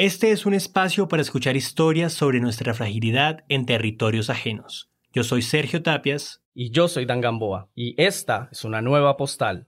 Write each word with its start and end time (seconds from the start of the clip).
Este 0.00 0.30
es 0.30 0.46
un 0.46 0.54
espacio 0.54 1.08
para 1.08 1.22
escuchar 1.22 1.56
historias 1.56 2.12
sobre 2.12 2.38
nuestra 2.38 2.72
fragilidad 2.72 3.44
en 3.48 3.66
territorios 3.66 4.30
ajenos. 4.30 4.92
Yo 5.12 5.24
soy 5.24 5.42
Sergio 5.42 5.82
Tapias. 5.82 6.40
Y 6.54 6.70
yo 6.70 6.86
soy 6.86 7.04
Dan 7.04 7.20
Gamboa. 7.20 7.68
Y 7.74 8.00
esta 8.00 8.48
es 8.52 8.64
una 8.64 8.80
nueva 8.80 9.16
postal. 9.16 9.66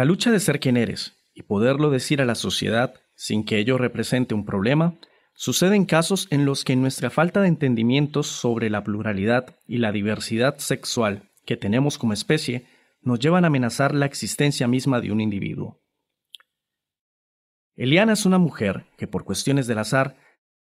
La 0.00 0.06
lucha 0.06 0.30
de 0.30 0.40
ser 0.40 0.60
quien 0.60 0.78
eres 0.78 1.18
y 1.34 1.42
poderlo 1.42 1.90
decir 1.90 2.22
a 2.22 2.24
la 2.24 2.34
sociedad 2.34 2.94
sin 3.16 3.44
que 3.44 3.58
ello 3.58 3.76
represente 3.76 4.34
un 4.34 4.46
problema, 4.46 4.94
suceden 5.34 5.84
casos 5.84 6.26
en 6.30 6.46
los 6.46 6.64
que 6.64 6.74
nuestra 6.74 7.10
falta 7.10 7.42
de 7.42 7.48
entendimientos 7.48 8.26
sobre 8.26 8.70
la 8.70 8.82
pluralidad 8.82 9.56
y 9.66 9.76
la 9.76 9.92
diversidad 9.92 10.56
sexual 10.56 11.28
que 11.44 11.58
tenemos 11.58 11.98
como 11.98 12.14
especie 12.14 12.64
nos 13.02 13.18
llevan 13.18 13.44
a 13.44 13.48
amenazar 13.48 13.94
la 13.94 14.06
existencia 14.06 14.66
misma 14.66 15.02
de 15.02 15.12
un 15.12 15.20
individuo. 15.20 15.82
Eliana 17.76 18.14
es 18.14 18.24
una 18.24 18.38
mujer 18.38 18.86
que 18.96 19.06
por 19.06 19.24
cuestiones 19.24 19.66
del 19.66 19.80
azar 19.80 20.16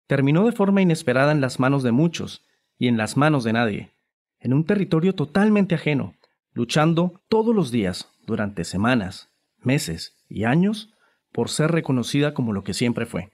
terminó 0.06 0.46
de 0.46 0.52
forma 0.52 0.80
inesperada 0.80 1.32
en 1.32 1.40
las 1.40 1.58
manos 1.58 1.82
de 1.82 1.90
muchos 1.90 2.46
y 2.78 2.86
en 2.86 2.96
las 2.96 3.16
manos 3.16 3.42
de 3.42 3.52
nadie, 3.52 3.94
en 4.38 4.54
un 4.54 4.64
territorio 4.64 5.12
totalmente 5.12 5.74
ajeno, 5.74 6.14
luchando 6.54 7.20
todos 7.28 7.54
los 7.54 7.70
días 7.70 8.10
durante 8.26 8.64
semanas, 8.64 9.28
meses 9.58 10.16
y 10.28 10.44
años 10.44 10.94
por 11.32 11.50
ser 11.50 11.72
reconocida 11.72 12.32
como 12.32 12.52
lo 12.52 12.62
que 12.64 12.74
siempre 12.74 13.06
fue, 13.06 13.32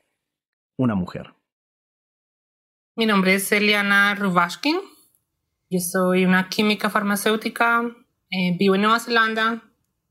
una 0.77 0.95
mujer. 0.95 1.35
Mi 2.97 3.07
nombre 3.07 3.35
es 3.35 3.53
Eliana 3.53 4.15
Rubashkin. 4.15 4.79
Yo 5.69 5.79
soy 5.79 6.25
una 6.25 6.49
química 6.49 6.91
farmacéutica. 6.91 7.83
Eh, 8.31 8.57
vivo 8.59 8.75
en 8.75 8.83
Nueva 8.83 8.99
Zelanda. 8.99 9.63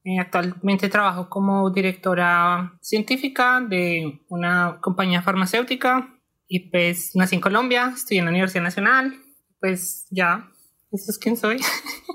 Eh, 0.04 0.20
actualmente 0.20 0.88
trabajo 0.88 1.30
como 1.30 1.70
directora 1.72 2.78
científica 2.82 3.60
de 3.60 4.22
una 4.30 4.80
compañía 4.82 5.22
farmacéutica. 5.22 6.16
Y 6.48 6.70
pues 6.70 7.16
nací 7.16 7.36
en 7.36 7.42
Colombia, 7.42 7.92
estudié 7.94 8.20
en 8.20 8.26
la 8.26 8.32
Universidad 8.32 8.64
Nacional. 8.64 9.20
Pues 9.60 10.08
ya, 10.10 10.50
eso 10.92 11.12
es 11.12 11.18
quién 11.20 11.38
soy. 11.38 11.58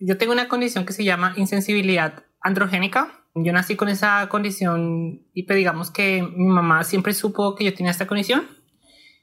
Yo 0.00 0.16
tengo 0.16 0.32
una 0.32 0.48
condición 0.48 0.86
que 0.86 0.94
se 0.94 1.04
llama 1.04 1.34
insensibilidad 1.36 2.24
androgénica. 2.40 3.22
Yo 3.34 3.52
nací 3.52 3.76
con 3.76 3.88
esa 3.88 4.26
condición 4.30 5.26
y 5.34 5.42
pues 5.42 5.58
digamos 5.58 5.90
que 5.90 6.22
mi 6.22 6.46
mamá 6.46 6.82
siempre 6.84 7.12
supo 7.12 7.54
que 7.54 7.64
yo 7.64 7.74
tenía 7.74 7.92
esta 7.92 8.06
condición. 8.06 8.48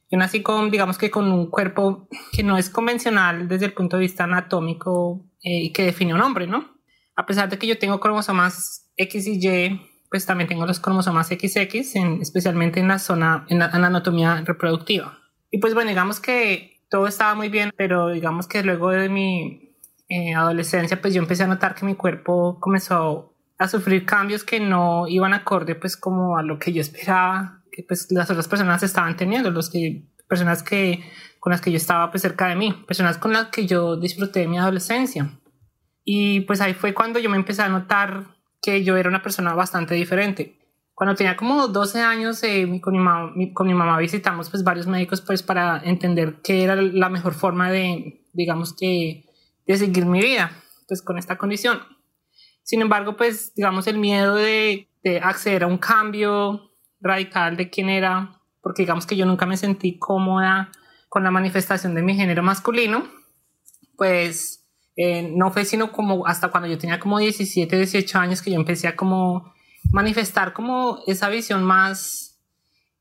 Yo 0.09 0.19
nací 0.19 0.43
con, 0.43 0.69
digamos 0.69 0.99
que 0.99 1.09
con 1.09 1.31
un 1.31 1.49
cuerpo 1.49 2.07
que 2.31 2.43
no 2.43 2.57
es 2.57 2.69
convencional 2.69 3.47
desde 3.47 3.65
el 3.65 3.73
punto 3.73 3.97
de 3.97 4.01
vista 4.03 4.25
anatómico 4.25 5.25
eh, 5.41 5.63
y 5.63 5.73
que 5.73 5.83
define 5.83 6.13
un 6.13 6.21
hombre, 6.21 6.45
¿no? 6.45 6.77
A 7.15 7.25
pesar 7.25 7.49
de 7.49 7.57
que 7.57 7.65
yo 7.65 7.79
tengo 7.79 7.99
cromosomas 7.99 8.91
X 8.95 9.27
y 9.27 9.45
Y, 9.45 9.81
pues 10.11 10.27
también 10.27 10.47
tengo 10.47 10.67
los 10.67 10.79
cromosomas 10.79 11.27
XX, 11.27 11.95
en, 11.95 12.21
especialmente 12.21 12.79
en 12.79 12.87
la 12.87 12.99
zona, 12.99 13.47
en 13.49 13.59
la 13.59 13.65
anatomía 13.65 14.43
reproductiva. 14.45 15.17
Y 15.49 15.57
pues 15.57 15.73
bueno, 15.73 15.89
digamos 15.89 16.19
que 16.19 16.83
todo 16.89 17.07
estaba 17.07 17.33
muy 17.33 17.49
bien, 17.49 17.71
pero 17.75 18.09
digamos 18.09 18.47
que 18.47 18.63
luego 18.63 18.91
de 18.91 19.09
mi 19.09 19.66
eh, 20.09 20.33
adolescencia, 20.33 21.01
pues 21.01 21.13
yo 21.13 21.21
empecé 21.21 21.43
a 21.43 21.47
notar 21.47 21.75
que 21.75 21.85
mi 21.85 21.95
cuerpo 21.95 22.59
comenzó 22.59 23.33
a 23.57 23.67
sufrir 23.67 24.05
cambios 24.05 24.43
que 24.43 24.59
no 24.59 25.07
iban 25.07 25.33
acorde 25.33 25.75
pues 25.75 25.97
como 25.97 26.37
a 26.37 26.43
lo 26.43 26.59
que 26.59 26.71
yo 26.71 26.81
esperaba 26.81 27.63
que 27.71 27.83
pues 27.83 28.11
las 28.11 28.29
otras 28.29 28.47
personas 28.47 28.81
estaban 28.83 29.15
teniendo, 29.17 29.51
los 29.51 29.69
que 29.69 30.03
personas 30.27 30.63
que 30.63 31.03
con 31.39 31.51
las 31.51 31.61
que 31.61 31.71
yo 31.71 31.77
estaba 31.77 32.09
pues 32.11 32.21
cerca 32.21 32.47
de 32.47 32.55
mí, 32.55 32.73
personas 32.87 33.17
con 33.17 33.33
las 33.33 33.47
que 33.47 33.67
yo 33.67 33.95
disfruté 33.97 34.47
mi 34.47 34.57
adolescencia. 34.57 35.39
Y 36.03 36.41
pues 36.41 36.61
ahí 36.61 36.73
fue 36.73 36.93
cuando 36.93 37.19
yo 37.19 37.29
me 37.29 37.37
empecé 37.37 37.61
a 37.61 37.69
notar 37.69 38.25
que 38.61 38.83
yo 38.83 38.97
era 38.97 39.09
una 39.09 39.21
persona 39.21 39.53
bastante 39.53 39.93
diferente. 39.93 40.57
Cuando 40.93 41.15
tenía 41.15 41.37
como 41.37 41.67
12 41.67 42.01
años, 42.01 42.41
eh, 42.43 42.67
con, 42.81 42.93
mi 42.93 42.99
mamá, 42.99 43.31
con 43.53 43.67
mi 43.67 43.73
mamá 43.75 43.99
visitamos 43.99 44.49
pues 44.49 44.63
varios 44.63 44.87
médicos 44.87 45.21
pues 45.21 45.43
para 45.43 45.79
entender 45.83 46.41
qué 46.43 46.63
era 46.63 46.75
la 46.75 47.09
mejor 47.09 47.33
forma 47.33 47.71
de, 47.71 48.25
digamos 48.33 48.75
que, 48.75 49.26
de 49.67 49.77
seguir 49.77 50.05
mi 50.05 50.21
vida, 50.21 50.51
pues 50.87 51.01
con 51.01 51.17
esta 51.17 51.37
condición. 51.37 51.79
Sin 52.63 52.81
embargo, 52.81 53.15
pues 53.15 53.53
digamos 53.55 53.87
el 53.87 53.97
miedo 53.97 54.35
de, 54.35 54.89
de 55.03 55.19
acceder 55.19 55.63
a 55.63 55.67
un 55.67 55.77
cambio 55.77 56.71
radical 56.99 57.57
de 57.57 57.69
quién 57.69 57.89
era, 57.89 58.41
porque 58.61 58.83
digamos 58.83 59.05
que 59.05 59.15
yo 59.15 59.25
nunca 59.25 59.45
me 59.45 59.57
sentí 59.57 59.97
cómoda 59.99 60.71
con 61.09 61.23
la 61.23 61.31
manifestación 61.31 61.95
de 61.95 62.01
mi 62.01 62.15
género 62.15 62.43
masculino, 62.43 63.07
pues 63.95 64.65
eh, 64.95 65.31
no 65.33 65.51
fue 65.51 65.63
sino 65.63 65.91
como 65.91 66.25
hasta 66.25 66.49
cuando 66.49 66.67
yo 66.67 66.77
tenía 66.77 66.99
como 66.99 67.19
17, 67.19 67.77
18 67.77 68.19
años 68.19 68.41
que 68.41 68.51
yo 68.51 68.57
empecé 68.57 68.87
a 68.87 68.95
como 68.95 69.53
manifestar 69.91 70.53
como 70.53 70.99
esa 71.07 71.29
visión 71.29 71.63
más 71.63 72.39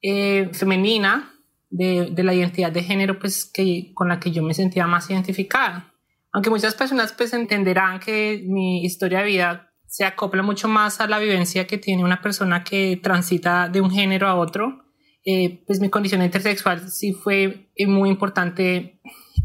eh, 0.03 0.51
femenina 0.53 1.33
de, 1.71 2.11
de, 2.13 2.23
la 2.23 2.35
identidad 2.35 2.71
de 2.71 2.83
género, 2.83 3.19
pues 3.19 3.45
que 3.45 3.93
con 3.95 4.09
la 4.09 4.21
que 4.21 4.31
yo 4.31 4.43
me 4.43 4.55
sentía 4.55 4.87
más 4.87 5.11
identificada 5.11 5.93
aunque 6.37 6.51
muchas 6.51 6.75
personas 6.75 7.15
pues 7.15 7.33
entenderán 7.33 7.99
que 7.99 8.45
mi 8.47 8.85
historia 8.85 9.21
de 9.21 9.25
vida 9.25 9.73
se 9.87 10.05
acopla 10.05 10.43
mucho 10.43 10.69
más 10.69 11.01
a 11.01 11.07
la 11.07 11.19
vivencia 11.19 11.67
que 11.67 11.79
tiene 11.79 12.05
una 12.05 12.21
persona 12.21 12.63
que 12.63 13.01
transita 13.03 13.71
de 13.71 13.81
un 13.81 13.91
género 13.91 14.29
a 14.29 14.35
otro, 14.35 14.85
eh, 15.25 15.65
pues 15.67 15.81
mi 15.81 15.89
condición 15.89 16.21
intersexual 16.21 16.91
sí 16.91 17.15
fue 17.15 17.71
eh, 17.75 17.87
muy 17.87 18.11
importante 18.11 19.01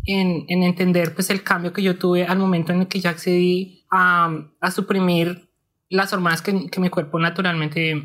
en, 0.05 0.43
en, 0.49 0.63
entender 0.63 1.15
pues 1.15 1.29
el 1.29 1.43
cambio 1.43 1.71
que 1.71 1.81
yo 1.81 1.97
tuve 1.97 2.25
al 2.25 2.37
momento 2.37 2.73
en 2.73 2.81
el 2.81 2.87
que 2.89 2.99
yo 2.99 3.09
accedí 3.09 3.85
a, 3.89 4.29
a 4.59 4.71
suprimir 4.71 5.49
las 5.87 6.11
hormonas 6.11 6.41
que, 6.41 6.69
que 6.69 6.81
mi 6.81 6.89
cuerpo 6.89 7.19
naturalmente 7.19 8.03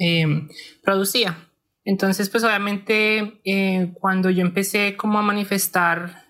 eh, 0.00 0.48
producía. 0.82 1.38
Entonces, 1.84 2.30
pues 2.30 2.42
obviamente 2.42 3.40
cuando 4.00 4.28
yo 4.30 4.42
empecé 4.42 4.96
como 4.96 5.20
a 5.20 5.22
manifestar 5.22 6.25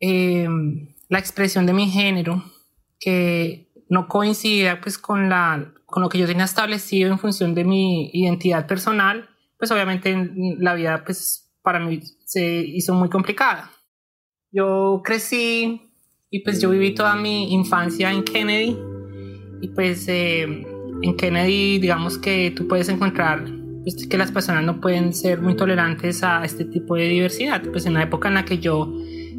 Em, 0.00 0.94
la 1.10 1.18
expresión 1.18 1.66
de 1.66 1.74
mi 1.74 1.90
género 1.90 2.42
que 2.98 3.70
no 3.90 4.08
coincidía 4.08 4.80
pues 4.80 4.96
con, 4.96 5.28
la, 5.28 5.74
con 5.84 6.02
lo 6.02 6.08
que 6.08 6.18
yo 6.18 6.26
tenía 6.26 6.44
establecido 6.44 7.10
en 7.10 7.18
función 7.18 7.54
de 7.54 7.64
mi 7.64 8.10
identidad 8.14 8.66
personal, 8.66 9.28
pues 9.58 9.70
obviamente 9.70 10.16
la 10.58 10.74
vida 10.74 11.04
pues 11.04 11.52
para 11.62 11.80
mí 11.80 12.00
se 12.24 12.60
hizo 12.60 12.94
muy 12.94 13.10
complicada. 13.10 13.70
Yo 14.50 15.02
crecí 15.04 15.92
y 16.30 16.40
pues 16.40 16.62
yo 16.62 16.70
viví 16.70 16.94
toda 16.94 17.14
mi 17.16 17.52
infancia 17.52 18.10
en 18.10 18.24
Kennedy 18.24 18.78
y 19.60 19.68
pues 19.68 20.06
em, 20.08 20.64
en 21.02 21.16
Kennedy 21.16 21.78
digamos 21.78 22.16
que 22.16 22.52
tú 22.52 22.66
puedes 22.68 22.88
encontrar 22.88 23.44
pues, 23.82 24.06
que 24.06 24.16
las 24.16 24.32
personas 24.32 24.64
no 24.64 24.80
pueden 24.80 25.12
ser 25.12 25.42
muy 25.42 25.56
tolerantes 25.56 26.22
a 26.22 26.44
este 26.44 26.64
tipo 26.64 26.94
de 26.94 27.08
diversidad. 27.08 27.62
Pues 27.70 27.84
en 27.86 27.94
la 27.94 28.02
época 28.02 28.28
en 28.28 28.34
la 28.34 28.44
que 28.44 28.58
yo 28.58 28.92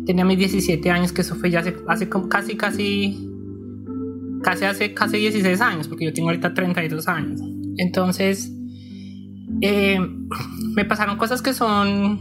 tenía 0.06 0.26
mis 0.26 0.38
17 0.38 0.90
años, 0.90 1.12
que 1.12 1.22
eso 1.22 1.36
fue 1.36 1.50
ya 1.52 1.60
hace, 1.60 2.10
casi, 2.30 2.58
casi, 2.58 3.30
casi 4.44 4.66
hace 4.66 4.94
casi 4.94 5.18
16 5.18 5.62
años, 5.62 5.88
porque 5.88 6.06
yo 6.06 6.14
tengo 6.14 6.30
ahorita 6.30 6.54
32 6.54 7.08
años. 7.08 7.42
Entonces, 7.78 8.52
eh, 9.62 10.00
me 10.76 10.86
pasaron 10.86 11.18
cosas 11.18 11.42
que 11.42 11.54
son 11.54 12.20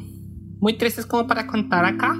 muy 0.61 0.77
tristes 0.77 1.07
como 1.07 1.27
para 1.27 1.47
contar 1.47 1.85
acá, 1.85 2.17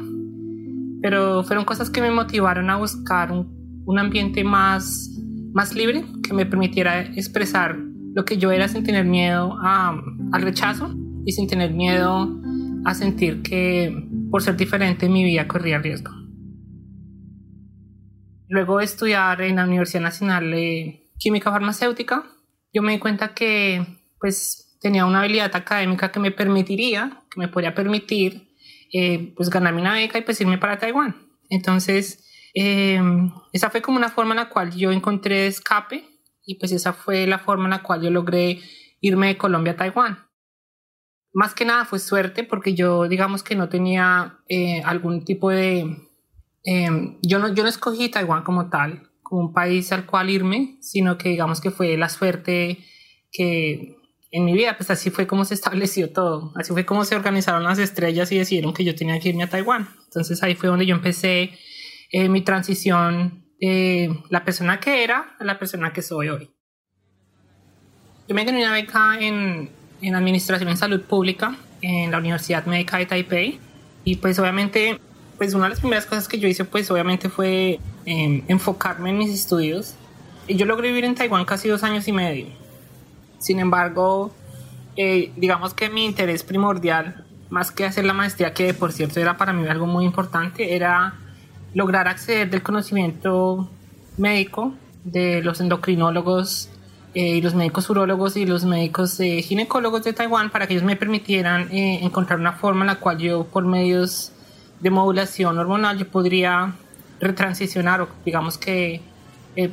pero 1.03 1.45
fueron 1.45 1.65
cosas 1.65 1.91
que 1.91 2.01
me 2.01 2.11
motivaron 2.11 2.71
a 2.71 2.77
buscar 2.77 3.33
un, 3.33 3.83
un 3.85 3.99
ambiente 3.99 4.45
más, 4.45 5.11
más 5.53 5.75
libre, 5.75 6.05
que 6.23 6.35
me 6.35 6.47
permitiera 6.47 7.01
expresar 7.01 7.77
lo 8.15 8.25
que 8.25 8.39
yo 8.39 8.51
era 8.51 8.69
sin 8.69 8.85
tener 8.85 9.05
miedo 9.05 9.57
a, 9.63 10.01
al 10.33 10.43
rechazo 10.43 10.95
y 11.25 11.33
sin 11.33 11.47
tener 11.47 11.73
miedo 11.73 12.41
a 12.85 12.95
sentir 12.95 13.43
que 13.43 14.10
por 14.31 14.43
ser 14.43 14.57
diferente 14.57 15.09
mi 15.09 15.25
vida 15.25 15.49
corría 15.49 15.79
riesgo. 15.79 16.13
Luego 18.49 18.79
de 18.79 18.85
estudiar 18.85 19.41
en 19.43 19.57
la 19.57 19.65
Universidad 19.65 20.03
Nacional 20.03 20.51
de 20.51 21.11
Química 21.19 21.51
Farmacéutica, 21.51 22.25
yo 22.73 22.83
me 22.83 22.93
di 22.93 22.99
cuenta 22.99 23.35
que 23.35 23.85
pues 24.19 24.77
tenía 24.81 25.07
una 25.07 25.21
habilidad 25.21 25.55
académica 25.55 26.11
que 26.11 26.21
me 26.21 26.31
permitiría, 26.31 27.23
que 27.31 27.41
me 27.41 27.49
podría 27.49 27.75
permitir 27.75 28.55
eh, 28.93 29.33
pues 29.37 29.51
ganarme 29.51 29.81
una 29.81 29.95
beca 29.95 30.19
y 30.19 30.23
pues 30.23 30.41
irme 30.41 30.59
para 30.59 30.79
Taiwán. 30.79 31.15
Entonces, 31.49 32.25
em, 32.55 33.31
esa 33.53 33.71
fue 33.71 33.83
como 33.83 33.99
una 33.99 34.09
forma 34.09 34.33
en 34.33 34.39
la 34.39 34.49
cual 34.49 34.75
yo 34.75 34.91
encontré 34.91 35.47
escape 35.47 36.05
y 36.45 36.57
pues 36.57 36.73
esa 36.73 36.93
fue 36.93 37.27
la 37.27 37.39
forma 37.39 37.65
en 37.65 37.71
la 37.71 37.83
cual 37.83 38.03
yo 38.03 38.11
logré 38.11 38.61
irme 39.01 39.29
de 39.29 39.37
Colombia 39.37 39.75
a 39.75 39.77
Taiwán. 39.77 40.30
Más 41.33 41.55
que 41.55 41.65
nada 41.65 41.85
fue 41.85 41.99
suerte 41.99 42.45
porque 42.45 42.75
yo 42.75 43.09
digamos 43.09 43.43
que 43.43 43.55
no 43.55 43.69
tenía 43.69 44.39
eh, 44.49 44.83
algún 44.85 45.25
tipo 45.25 45.51
de... 45.51 45.97
Em, 46.65 47.19
yo, 47.23 47.39
no, 47.39 47.55
yo 47.55 47.63
no 47.63 47.69
escogí 47.69 48.09
Taiwán 48.09 48.43
como 48.43 48.69
tal, 48.69 49.11
como 49.23 49.43
un 49.43 49.53
país 49.53 49.93
al 49.93 50.07
cual 50.07 50.29
irme, 50.29 50.77
sino 50.81 51.17
que 51.17 51.31
digamos 51.31 51.61
que 51.61 51.71
fue 51.71 51.97
la 51.97 52.09
suerte 52.09 52.79
que 53.33 53.97
en 54.33 54.45
mi 54.45 54.53
vida, 54.53 54.77
pues 54.77 54.91
así 54.91 55.11
fue 55.11 55.27
como 55.27 55.45
se 55.45 55.55
estableció 55.55 56.13
todo, 56.13 56.53
así 56.55 56.73
fue 56.73 56.87
como 56.87 57.05
se 57.05 57.17
organizaron 57.17 57.65
las 57.65 57.79
estrellas 57.79 58.31
y 58.31 58.39
decidieron 58.39 58.73
que 58.73 58.85
yo 58.85 58.95
tenía 58.95 59.19
que 59.19 59.31
irme 59.31 59.45
a 59.45 59.49
Taiwán. 59.49 59.89
Entonces 60.05 60.43
ahí 60.43 60.55
fue 60.55 60.69
donde 60.69 60.87
yo 60.87 60.95
empecé 60.95 61.53
eh, 62.13 62.29
mi 62.29 62.43
transición 62.43 63.45
de 63.61 64.23
la 64.31 64.45
persona 64.45 64.81
que 64.81 65.05
era 65.05 65.37
a 65.39 65.45
la 65.45 65.59
persona 65.59 65.93
que 65.93 66.03
soy 66.03 66.29
hoy. 66.29 66.51
Yo 68.29 68.35
me 68.35 68.45
gané 68.45 68.63
una 68.65 68.73
beca 68.73 69.19
en, 69.21 69.71
en 70.01 70.15
Administración 70.15 70.69
en 70.69 70.77
Salud 70.77 71.03
Pública 71.03 71.57
en 71.83 72.11
la 72.11 72.19
Universidad 72.19 72.67
Médica 72.67 72.99
de 72.99 73.07
Taipei 73.07 73.59
y 74.05 74.17
pues 74.17 74.39
obviamente 74.39 75.01
pues 75.39 75.55
una 75.55 75.65
de 75.65 75.71
las 75.71 75.81
primeras 75.81 76.07
cosas 76.07 76.29
que 76.29 76.39
yo 76.39 76.49
hice 76.49 76.65
pues 76.65 76.91
obviamente 76.91 77.29
fue 77.29 77.81
em, 78.05 78.43
enfocarme 78.49 79.11
en 79.11 79.19
mis 79.19 79.31
estudios 79.31 79.95
y 80.47 80.57
yo 80.57 80.67
logré 80.67 80.89
vivir 80.89 81.05
en 81.05 81.15
Taiwán 81.15 81.45
casi 81.45 81.69
dos 81.69 81.83
años 81.85 82.09
y 82.09 82.13
medio. 82.13 82.47
Sin 83.39 83.61
embargo, 83.61 84.35
eh, 84.97 85.33
digamos 85.37 85.75
que 85.75 85.89
mi 85.89 86.05
interés 86.05 86.43
primordial, 86.43 87.25
más 87.49 87.71
que 87.71 87.85
hacer 87.85 88.05
la 88.05 88.13
maestría, 88.13 88.53
que 88.53 88.75
por 88.75 88.93
cierto 88.93 89.21
era 89.21 89.37
para 89.37 89.53
mí 89.53 89.67
algo 89.69 89.87
muy 89.87 90.05
importante, 90.05 90.75
era 90.75 91.15
lograr 91.73 92.09
acceder 92.09 92.51
del 92.51 92.63
conocimiento 92.63 93.71
médico 94.19 94.75
de 95.05 95.43
los 95.43 95.61
endocrinólogos 95.61 96.69
eh, 97.13 97.37
y 97.37 97.41
los 97.41 97.57
médicos 97.57 97.91
urólogos 97.91 98.37
y 98.37 98.47
los 98.47 98.65
médicos 98.65 99.19
eh, 99.19 99.43
ginecólogos 99.43 100.05
de 100.05 100.13
Taiwán 100.13 100.51
para 100.51 100.69
que 100.69 100.75
ellos 100.75 100.85
me 100.85 100.95
permitieran 100.95 101.69
eh, 101.73 101.99
encontrar 102.03 102.39
una 102.39 102.53
forma 102.53 102.83
en 102.83 102.87
la 102.87 103.01
cual 103.01 103.19
yo 103.19 103.47
por 103.47 103.65
medios 103.65 104.31
de 104.79 104.91
modulación 104.91 105.59
hormonal 105.59 105.99
yo 105.99 106.09
podría 106.09 106.73
retransicionar 107.19 108.01
o 108.03 108.09
digamos 108.25 108.59
que 108.59 109.03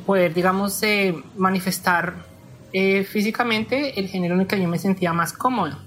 poder 0.04 0.34
digamos 0.34 0.82
manifestar 1.36 2.26
físicamente 2.72 3.98
el 3.98 4.08
género 4.08 4.34
en 4.34 4.42
el 4.42 4.46
que 4.46 4.60
yo 4.60 4.68
me 4.68 4.78
sentía 4.78 5.14
más 5.14 5.32
cómodo. 5.32 5.78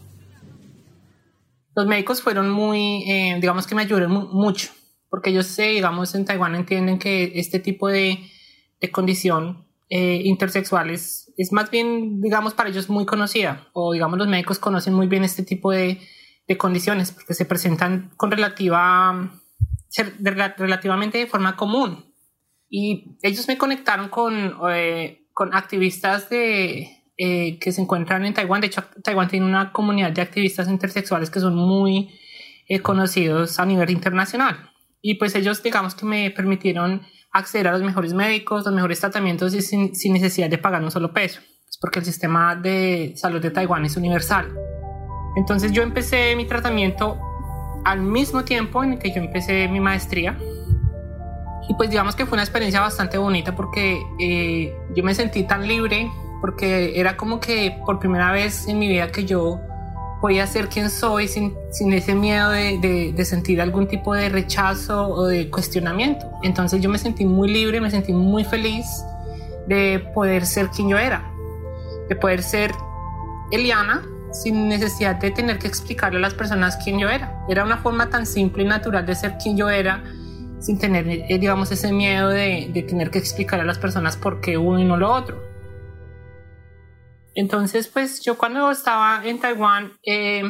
Los 1.76 1.86
médicos 1.86 2.22
fueron 2.22 2.50
muy, 2.50 3.04
digamos 3.40 3.68
que 3.68 3.76
me 3.76 3.84
ayudaron 3.84 4.30
mucho, 4.32 4.72
porque 5.10 5.30
ellos, 5.30 5.56
digamos, 5.56 6.16
en 6.16 6.26
Taiwán 6.26 6.56
entienden 6.56 6.98
que 6.98 7.34
este 7.36 7.60
tipo 7.60 7.90
de, 7.90 8.18
de 8.80 8.92
condición 8.92 9.68
eh, 9.94 10.22
intersexuales 10.24 11.34
es 11.36 11.52
más 11.52 11.70
bien, 11.70 12.22
digamos, 12.22 12.54
para 12.54 12.70
ellos 12.70 12.90
muy 12.90 13.06
conocida, 13.06 13.68
o 13.74 13.92
digamos 13.92 14.18
los 14.18 14.30
médicos 14.30 14.58
conocen 14.58 14.94
muy 14.94 15.08
bien 15.08 15.26
este 15.26 15.44
tipo 15.44 15.70
de, 15.70 16.00
de 16.48 16.58
condiciones 16.58 17.12
porque 17.12 17.34
se 17.34 17.44
presentan 17.44 18.10
con 18.16 18.32
relativa, 18.32 19.38
relativamente 20.58 21.18
de 21.18 21.28
forma 21.28 21.58
común. 21.58 22.06
Y 22.70 23.18
ellos 23.22 23.46
me 23.50 23.58
conectaron 23.58 24.08
con, 24.08 24.56
eh, 24.72 25.28
con 25.34 25.54
activistas 25.54 26.30
de, 26.30 26.88
eh, 27.18 27.60
que 27.60 27.74
se 27.74 27.82
encuentran 27.82 28.24
en 28.24 28.34
Taiwán. 28.34 28.62
De 28.62 28.68
hecho, 28.68 28.86
Taiwán 29.04 29.28
tiene 29.28 29.46
una 29.46 29.74
comunidad 29.74 30.14
de 30.14 30.22
activistas 30.22 30.70
intersexuales 30.70 31.30
que 31.30 31.42
son 31.42 31.56
muy 31.56 32.18
conocidos 32.82 33.60
a 33.60 33.66
nivel 33.66 33.90
internacional. 33.90 34.71
Y 35.02 35.16
pues 35.16 35.36
ellos, 35.36 35.64
digamos 35.64 35.96
que 35.96 36.06
me 36.06 36.32
permitieron 36.32 37.02
acceder 37.32 37.68
a 37.68 37.72
los 37.72 37.82
mejores 37.82 38.14
médicos, 38.14 38.66
los 38.66 38.74
mejores 38.74 39.00
tratamientos 39.00 39.54
y 39.54 39.62
sin, 39.62 39.96
sin 39.96 40.14
necesidad 40.14 40.50
de 40.50 40.58
pagar 40.58 40.84
un 40.84 40.92
solo 40.92 41.14
peso, 41.14 41.40
pues 41.66 41.78
porque 41.80 42.00
el 42.00 42.06
sistema 42.06 42.56
de 42.56 43.14
salud 43.16 43.42
de 43.42 43.52
Taiwán 43.52 43.86
es 43.86 43.98
universal. 43.98 44.54
Entonces 45.36 45.72
yo 45.72 45.82
empecé 45.82 46.36
mi 46.36 46.46
tratamiento 46.46 47.20
al 47.86 48.02
mismo 48.02 48.44
tiempo 48.44 48.84
en 48.84 48.94
el 48.94 49.00
que 49.00 49.12
yo 49.12 49.22
empecé 49.22 49.68
mi 49.68 49.80
maestría. 49.80 50.38
Y 51.70 51.74
pues 51.76 51.90
digamos 51.90 52.16
que 52.16 52.26
fue 52.26 52.36
una 52.36 52.44
experiencia 52.44 52.82
bastante 52.82 53.18
bonita 53.18 53.56
porque 53.56 54.02
eh, 54.20 54.76
yo 54.96 55.04
me 55.04 55.16
sentí 55.16 55.44
tan 55.44 55.68
libre, 55.68 56.12
porque 56.42 57.00
era 57.00 57.16
como 57.16 57.40
que 57.40 57.80
por 57.86 58.00
primera 58.00 58.32
vez 58.32 58.68
en 58.68 58.78
mi 58.78 58.88
vida 58.88 59.12
que 59.12 59.26
yo 59.26 59.62
podía 60.22 60.46
ser 60.46 60.70
quien 60.70 60.90
soy 60.90 61.28
sin, 61.28 61.56
sin 61.72 61.92
ese 61.94 62.14
miedo 62.14 62.52
de, 62.52 63.12
de, 63.14 63.26
sentir 63.26 63.60
algún 63.60 63.88
tipo 63.88 64.14
de 64.14 64.30
rechazo 64.30 65.10
o 65.10 65.26
de 65.26 65.50
cuestionamiento. 65.50 66.30
Entonces 66.44 66.80
yo 66.80 66.90
me 66.90 67.00
sentí 67.00 67.26
muy 67.26 67.50
libre, 67.50 67.82
me 67.82 67.90
sentí 67.90 68.14
muy 68.14 68.46
feliz 68.46 68.86
de 69.68 70.00
poder 70.14 70.46
ser 70.46 70.70
quien 70.70 70.90
yo 70.90 70.98
era, 70.98 71.30
de 72.08 72.16
poder 72.16 72.44
ser 72.44 72.72
Eliana 73.52 74.04
sin 74.32 74.70
necesidad 74.70 75.16
de 75.16 75.32
tener 75.32 75.60
que 75.60 75.68
explicarle 75.68 76.20
a 76.20 76.22
las 76.22 76.36
personas 76.36 76.78
quién 76.84 77.00
yo 77.00 77.10
era. 77.10 77.44
Era 77.50 77.66
una 77.66 77.78
forma 77.78 78.10
tan 78.10 78.26
simple 78.26 78.64
y 78.64 78.68
natural 78.68 79.06
de 79.06 79.16
ser 79.16 79.38
quien 79.42 79.58
yo 79.58 79.70
era 79.70 80.04
sin 80.60 80.78
tener, 80.78 81.08
eh, 81.10 81.38
digamos, 81.40 81.72
ese 81.72 81.92
miedo 81.92 82.30
de, 82.30 82.70
de 82.72 82.84
tener 82.84 83.10
que 83.10 83.18
explicar 83.18 83.60
a 83.60 83.64
las 83.64 83.80
personas 83.80 84.16
por 84.16 84.40
qué 84.40 84.58
uno 84.58 84.80
y 84.80 84.86
no 84.86 84.96
lo 84.96 85.12
otro. 85.12 85.51
Entonces, 87.36 87.88
pues 87.88 88.22
yo 88.22 88.38
cuando 88.38 88.72
estaba 88.72 89.26
en 89.26 89.40
Taiwán, 89.40 89.94
eh, 90.04 90.44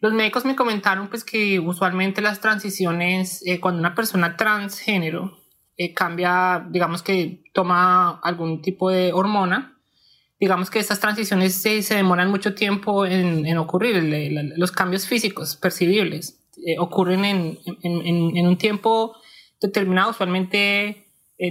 los 0.00 0.12
médicos 0.12 0.44
me 0.44 0.56
comentaron 0.56 1.08
pues 1.08 1.24
que 1.24 1.60
usualmente 1.60 2.22
las 2.22 2.40
transiciones, 2.40 3.42
eh, 3.46 3.60
cuando 3.60 3.80
una 3.80 3.94
persona 3.94 4.36
transgénero 4.36 5.38
eh, 5.76 5.92
cambia, 5.92 6.66
digamos 6.70 7.02
que 7.02 7.42
toma 7.52 8.18
algún 8.22 8.62
tipo 8.62 8.90
de 8.90 9.12
hormona, 9.12 9.78
digamos 10.40 10.70
que 10.70 10.78
estas 10.78 11.00
transiciones 11.00 11.54
se, 11.54 11.82
demoran 11.94 12.30
mucho 12.30 12.54
tiempo 12.54 13.04
en, 13.06 13.56
ocurrir, 13.58 14.02
los 14.56 14.70
cambios 14.70 15.06
físicos 15.06 15.56
percibibles 15.56 16.42
ocurren 16.78 17.24
en, 17.24 17.58
en, 17.82 18.36
en, 18.36 18.46
un 18.46 18.58
tiempo 18.58 19.16
determinado, 19.60 20.10
usualmente 20.10 21.06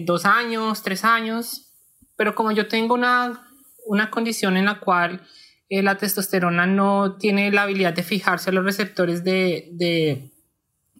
dos 0.06 0.26
años, 0.26 0.84
tres 0.84 1.04
años, 1.04 1.72
pero 2.16 2.36
como 2.36 2.52
yo 2.52 2.68
tengo 2.68 2.94
una 2.94 3.45
una 3.86 4.10
condición 4.10 4.58
en 4.58 4.66
la 4.66 4.80
cual 4.80 5.22
eh, 5.70 5.82
la 5.82 5.98
testosterona 5.98 6.68
no 6.68 7.18
tiene 7.18 7.52
la 7.52 7.64
habilidad 7.64 7.94
de 7.94 8.04
fijarse 8.04 8.50
a 8.50 8.54
los 8.54 8.64
receptores 8.64 9.24
de, 9.24 9.70
de, 9.74 10.32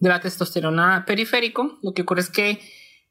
la 0.00 0.20
testosterona 0.20 1.04
periférico. 1.06 1.78
Lo 1.82 1.94
que 1.94 2.02
ocurre 2.02 2.22
es 2.22 2.30
que 2.30 2.60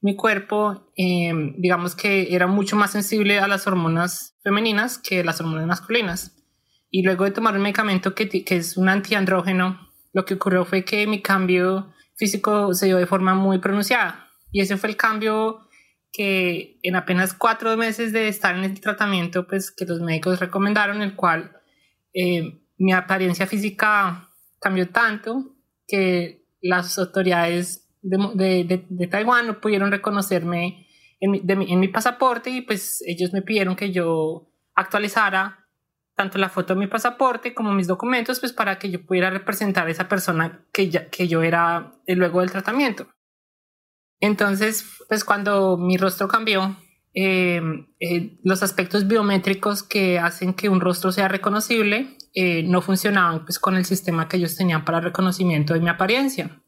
mi 0.02 0.16
cuerpo, 0.16 0.92
em, 0.96 1.56
digamos 1.58 1.96
que 1.96 2.36
era 2.36 2.48
mucho 2.48 2.76
más 2.76 2.92
sensible 2.92 3.40
a 3.40 3.48
las 3.48 3.66
hormonas 3.68 4.38
femeninas 4.44 4.98
que 4.98 5.24
las 5.24 5.40
hormonas 5.40 5.66
masculinas. 5.66 6.36
Y 6.92 7.04
luego 7.04 7.24
de 7.24 7.32
tomar 7.32 7.56
un 7.56 7.64
medicamento 7.64 8.14
que, 8.14 8.30
que 8.30 8.56
es 8.58 8.78
un 8.78 8.90
antiandrógeno, 8.90 9.90
lo 10.14 10.26
que 10.26 10.36
ocurrió 10.36 10.66
fue 10.66 10.86
que 10.86 11.08
mi 11.08 11.22
cambio 11.22 11.94
físico 12.16 12.74
se 12.74 12.86
dio 12.86 12.98
de 12.98 13.08
forma 13.08 13.34
muy 13.34 13.60
pronunciada. 13.60 14.30
Y 14.52 14.62
ese 14.62 14.78
fue 14.78 14.90
el 14.90 14.98
cambio 14.98 15.65
que 16.16 16.80
en 16.82 16.96
apenas 16.96 17.34
cuatro 17.34 17.76
meses 17.76 18.14
de 18.14 18.30
estar 18.30 18.56
en 18.56 18.64
el 18.64 18.80
tratamiento, 18.80 19.46
pues 19.46 19.70
que 19.70 19.84
los 19.86 20.00
médicos 20.00 20.40
recomendaron, 20.40 21.02
el 21.02 21.14
cual 21.14 21.52
eh, 22.14 22.62
mi 22.78 22.94
apariencia 22.94 23.48
física 23.48 24.30
cambió 24.62 24.88
tanto 24.90 25.58
que 25.86 26.46
las 26.62 26.98
autoridades 26.98 27.90
de, 28.02 28.86
de, 28.90 29.08
Taiwán 29.08 29.48
no 29.48 29.60
pudieron 29.60 29.92
reconocerme 29.92 30.88
en 31.20 31.32
mi, 31.32 31.42
en 31.46 31.80
mi, 31.80 31.88
pasaporte 31.90 32.50
y 32.50 32.62
pues 32.62 33.04
ellos 33.06 33.34
me 33.34 33.42
pidieron 33.42 33.76
que 33.76 33.92
yo 33.92 34.50
actualizara 34.74 35.68
tanto 36.16 36.38
la 36.38 36.48
foto 36.48 36.76
de 36.76 36.80
mi 36.80 36.88
pasaporte 36.88 37.54
como 37.54 37.74
mis 37.74 37.88
documentos, 37.88 38.40
pues 38.40 38.54
para 38.54 38.80
que 38.80 38.90
yo 38.90 39.06
pudiera 39.06 39.30
representar 39.32 39.88
a 39.88 39.92
esa 39.92 40.08
persona 40.08 40.66
que, 40.72 40.90
ya, 40.90 41.10
que 41.10 41.28
yo 41.28 41.44
era 41.44 41.94
luego 42.08 42.40
del 42.40 42.52
tratamiento. 42.52 43.08
Entonces, 44.20 44.86
pues 45.08 45.24
cuando 45.24 45.78
mi 45.78 45.98
rostro 45.98 46.28
cambió, 46.28 46.78
eh, 47.18 47.62
eh, 48.02 48.38
los 48.44 48.62
aspectos 48.62 49.08
biométricos 49.08 49.84
que 49.84 50.20
hacen 50.20 50.54
que 50.54 50.68
un 50.68 50.82
rostro 50.82 51.14
sea 51.14 51.30
reconocible 51.30 52.18
eh, 52.34 52.64
no 52.64 52.82
funcionaban 52.82 53.46
pues, 53.46 53.58
con 53.58 53.78
el 53.78 53.86
sistema 53.86 54.28
que 54.28 54.36
ellos 54.36 54.58
tenían 54.58 54.84
para 54.84 55.00
reconocimiento 55.00 55.74
de 55.74 55.80
mi 55.80 55.90
apariencia. 55.90 56.62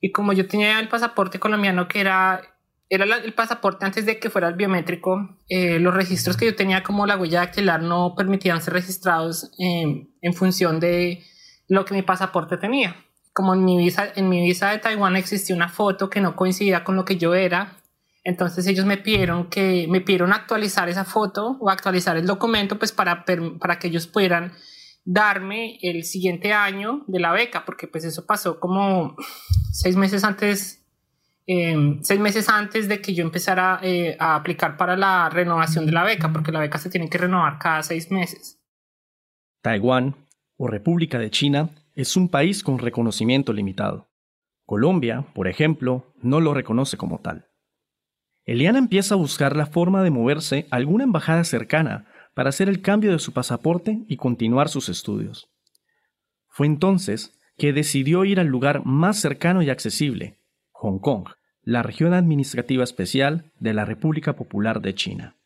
Y 0.00 0.10
como 0.10 0.32
yo 0.32 0.48
tenía 0.48 0.80
el 0.80 0.88
pasaporte 0.88 1.38
colombiano 1.38 1.86
que 1.86 2.00
era, 2.00 2.42
era 2.88 3.04
el 3.04 3.34
pasaporte 3.34 3.86
antes 3.86 4.04
de 4.04 4.18
que 4.18 4.30
fuera 4.30 4.48
el 4.48 4.54
biométrico, 4.54 5.38
los 5.48 5.94
registros 5.94 6.36
que 6.36 6.44
yo 6.44 6.54
tenía 6.54 6.82
como 6.82 7.06
la 7.06 7.16
huella 7.16 7.40
dactilar 7.40 7.82
no 7.82 8.14
permitían 8.14 8.60
ser 8.60 8.74
registrados 8.74 9.50
en 9.58 10.34
función 10.34 10.78
de 10.78 11.22
lo 11.68 11.86
que 11.86 11.94
mi 11.94 12.02
pasaporte 12.02 12.58
tenía 12.58 12.96
como 13.34 13.52
en 13.52 13.64
mi 13.64 13.76
visa, 13.76 14.12
en 14.14 14.28
mi 14.28 14.40
visa 14.40 14.70
de 14.70 14.78
Taiwán 14.78 15.16
existía 15.16 15.56
una 15.56 15.68
foto 15.68 16.08
que 16.08 16.20
no 16.20 16.36
coincidía 16.36 16.84
con 16.84 16.94
lo 16.94 17.04
que 17.04 17.16
yo 17.16 17.34
era, 17.34 17.76
entonces 18.22 18.66
ellos 18.68 18.86
me 18.86 18.96
pidieron 18.96 19.50
que 19.50 19.86
me 19.90 20.00
pidieron 20.00 20.32
actualizar 20.32 20.88
esa 20.88 21.04
foto 21.04 21.58
o 21.60 21.68
actualizar 21.68 22.16
el 22.16 22.26
documento 22.26 22.78
pues 22.78 22.92
para, 22.92 23.24
para 23.60 23.78
que 23.78 23.88
ellos 23.88 24.06
pudieran 24.06 24.52
darme 25.04 25.78
el 25.82 26.04
siguiente 26.04 26.52
año 26.52 27.02
de 27.08 27.18
la 27.18 27.32
beca, 27.32 27.64
porque 27.66 27.88
pues 27.88 28.04
eso 28.04 28.24
pasó 28.24 28.60
como 28.60 29.16
seis 29.72 29.96
meses 29.96 30.22
antes 30.22 30.86
em, 31.46 32.02
seis 32.02 32.20
meses 32.20 32.48
antes 32.48 32.88
de 32.88 33.02
que 33.02 33.14
yo 33.14 33.24
empezara 33.24 33.80
eh, 33.82 34.16
a 34.18 34.36
aplicar 34.36 34.76
para 34.76 34.96
la 34.96 35.28
renovación 35.28 35.86
de 35.86 35.92
la 35.92 36.04
beca, 36.04 36.32
porque 36.32 36.52
la 36.52 36.60
beca 36.60 36.78
se 36.78 36.88
tiene 36.88 37.10
que 37.10 37.18
renovar 37.18 37.58
cada 37.58 37.82
seis 37.82 38.12
meses. 38.12 38.60
Taiwán, 39.60 40.14
o 40.56 40.68
República 40.68 41.18
de 41.18 41.30
China, 41.30 41.68
es 41.94 42.16
un 42.16 42.28
país 42.28 42.62
con 42.62 42.78
reconocimiento 42.78 43.52
limitado. 43.52 44.10
Colombia, 44.66 45.26
por 45.34 45.48
ejemplo, 45.48 46.12
no 46.20 46.40
lo 46.40 46.54
reconoce 46.54 46.96
como 46.96 47.20
tal. 47.20 47.46
Eliana 48.44 48.78
empieza 48.78 49.14
a 49.14 49.18
buscar 49.18 49.56
la 49.56 49.66
forma 49.66 50.02
de 50.02 50.10
moverse 50.10 50.66
a 50.70 50.76
alguna 50.76 51.04
embajada 51.04 51.44
cercana 51.44 52.06
para 52.34 52.48
hacer 52.48 52.68
el 52.68 52.82
cambio 52.82 53.12
de 53.12 53.18
su 53.18 53.32
pasaporte 53.32 54.04
y 54.08 54.16
continuar 54.16 54.68
sus 54.68 54.88
estudios. 54.88 55.50
Fue 56.48 56.66
entonces 56.66 57.38
que 57.56 57.72
decidió 57.72 58.24
ir 58.24 58.40
al 58.40 58.48
lugar 58.48 58.84
más 58.84 59.18
cercano 59.18 59.62
y 59.62 59.70
accesible, 59.70 60.38
Hong 60.72 60.98
Kong, 60.98 61.28
la 61.62 61.82
región 61.82 62.12
administrativa 62.12 62.84
especial 62.84 63.52
de 63.58 63.72
la 63.72 63.84
República 63.84 64.34
Popular 64.34 64.82
de 64.82 64.94
China. 64.94 65.36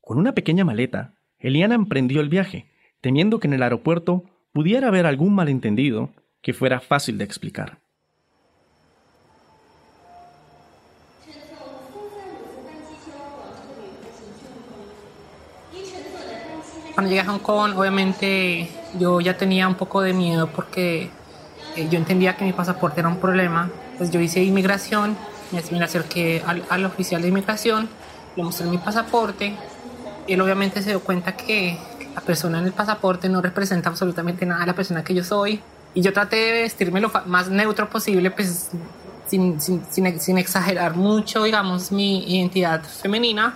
Con 0.00 0.18
una 0.18 0.32
pequeña 0.32 0.64
maleta, 0.64 1.14
Eliana 1.38 1.74
emprendió 1.74 2.20
el 2.20 2.28
viaje, 2.28 2.70
temiendo 3.00 3.40
que 3.40 3.48
en 3.48 3.54
el 3.54 3.62
aeropuerto 3.62 4.24
pudiera 4.56 4.88
haber 4.88 5.04
algún 5.04 5.34
malentendido 5.34 6.08
que 6.40 6.54
fuera 6.54 6.80
fácil 6.80 7.18
de 7.18 7.24
explicar. 7.24 7.76
Cuando 16.94 17.10
llegué 17.10 17.20
a 17.20 17.26
Hong 17.26 17.40
Kong, 17.40 17.76
obviamente 17.76 18.70
yo 18.98 19.20
ya 19.20 19.36
tenía 19.36 19.68
un 19.68 19.74
poco 19.74 20.00
de 20.00 20.14
miedo 20.14 20.48
porque 20.50 21.10
eh, 21.76 21.88
yo 21.90 21.98
entendía 21.98 22.38
que 22.38 22.46
mi 22.46 22.54
pasaporte 22.54 23.00
era 23.00 23.10
un 23.10 23.18
problema. 23.18 23.70
Pues 23.98 24.10
yo 24.10 24.20
hice 24.20 24.42
inmigración, 24.42 25.18
me 25.52 25.84
acerqué 25.84 26.42
al, 26.46 26.64
al 26.70 26.86
oficial 26.86 27.20
de 27.20 27.28
inmigración, 27.28 27.90
le 28.36 28.42
mostré 28.42 28.66
mi 28.68 28.78
pasaporte. 28.78 29.54
Él 30.26 30.40
obviamente 30.40 30.80
se 30.80 30.88
dio 30.88 31.00
cuenta 31.00 31.36
que 31.36 31.78
la 32.16 32.22
persona 32.22 32.58
en 32.58 32.64
el 32.64 32.72
pasaporte 32.72 33.28
no 33.28 33.42
representa 33.42 33.90
absolutamente 33.90 34.46
nada 34.46 34.62
a 34.62 34.66
la 34.66 34.74
persona 34.74 35.04
que 35.04 35.14
yo 35.14 35.22
soy. 35.22 35.60
Y 35.94 36.00
yo 36.00 36.12
traté 36.12 36.36
de 36.36 36.62
vestirme 36.62 37.00
lo 37.00 37.12
más 37.26 37.50
neutro 37.50 37.88
posible, 37.90 38.30
pues 38.30 38.70
sin, 39.26 39.60
sin, 39.60 39.84
sin, 39.90 40.18
sin 40.18 40.38
exagerar 40.38 40.96
mucho, 40.96 41.44
digamos, 41.44 41.92
mi 41.92 42.24
identidad 42.38 42.82
femenina, 42.82 43.54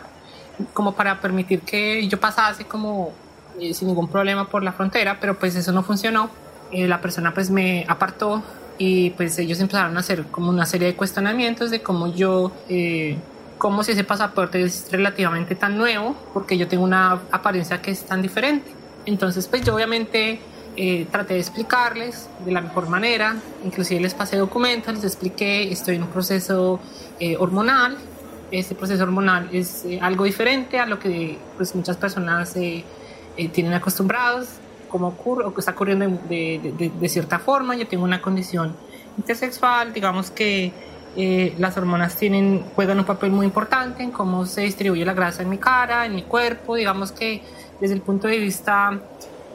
como 0.75 0.93
para 0.93 1.21
permitir 1.21 1.63
que 1.63 2.07
yo 2.07 2.21
pasase 2.21 2.67
como 2.67 3.13
eh, 3.59 3.73
sin 3.73 3.89
ningún 3.89 4.09
problema 4.09 4.47
por 4.49 4.63
la 4.63 4.73
frontera, 4.73 5.19
pero 5.21 5.39
pues 5.39 5.57
eso 5.57 5.73
no 5.73 5.83
funcionó. 5.83 6.29
Eh, 6.71 6.87
la 6.87 7.01
persona 7.01 7.33
pues 7.33 7.51
me 7.51 7.85
apartó 7.89 8.43
y 8.77 9.11
pues 9.11 9.39
ellos 9.39 9.59
empezaron 9.61 9.97
a 9.97 10.01
hacer 10.01 10.27
como 10.27 10.51
una 10.51 10.67
serie 10.67 10.89
de 10.89 10.97
cuestionamientos 10.97 11.71
de 11.71 11.83
cómo 11.83 12.13
yo, 12.13 12.53
eh, 12.69 13.17
cómo 13.61 13.85
si 13.85 13.93
ese 13.93 14.05
pasaporte 14.05 14.63
es 14.63 14.89
relativamente 14.91 15.55
tan 15.55 15.77
nuevo, 15.77 16.17
porque 16.33 16.57
yo 16.57 16.67
tengo 16.67 16.83
una 16.83 17.21
apariencia 17.31 17.81
que 17.83 17.91
es 17.91 18.05
tan 18.05 18.23
diferente. 18.23 18.73
Entonces 19.05 19.47
pues 19.47 19.63
yo 19.63 19.75
obviamente 19.75 20.41
traté 21.11 21.35
de 21.35 21.41
explicarles 21.41 22.31
de 22.43 22.53
la 22.53 22.63
mejor 22.63 22.89
manera, 22.89 23.37
inclusive 23.65 24.01
les 24.01 24.15
pasé 24.15 24.39
documentos, 24.39 24.95
les 24.95 25.05
expliqué, 25.05 25.71
estoy 25.71 25.97
en 25.97 26.05
un 26.05 26.09
proceso 26.09 26.81
hormonal, 27.39 27.99
este 28.51 28.75
proceso 28.75 29.03
hormonal 29.03 29.49
es 29.53 29.85
algo 30.01 30.25
diferente 30.25 30.79
a 30.79 30.87
lo 30.87 30.99
que 30.99 31.39
pues 31.57 31.75
muchas 31.75 31.97
personas 31.97 32.57
eh, 32.57 32.85
tienen 33.53 33.73
acostumbrados, 33.75 34.49
como 34.89 35.09
ocurre 35.09 35.45
o 35.45 35.55
que 35.55 35.61
está 35.61 35.73
ocurriendo 35.73 36.07
de, 36.29 36.91
de, 36.99 37.09
cierta 37.09 37.39
forma. 37.39 37.77
Yo 37.77 37.87
tengo 37.87 38.03
una 38.03 38.21
condición 38.21 38.75
intersexual, 39.17 39.93
digamos 39.93 40.31
que 40.31 40.73
eh, 41.17 41.55
las 41.59 41.77
hormonas 41.77 42.17
tienen, 42.17 42.65
juegan 42.75 42.99
un 42.99 43.05
papel 43.05 43.31
muy 43.31 43.47
importante 43.47 44.03
en 44.03 44.11
cómo 44.11 44.47
se 44.47 44.63
distribuye 44.63 45.05
la 45.05 45.15
grasa 45.15 45.43
en 45.43 45.49
mi 45.49 45.59
cara, 45.59 46.07
en 46.07 46.15
mi 46.15 46.23
cuerpo. 46.23 46.77
Digamos 46.77 47.13
que 47.13 47.43
desde 47.81 47.95
el 47.95 48.01
punto 48.01 48.29
de 48.29 48.39
vista 48.39 49.01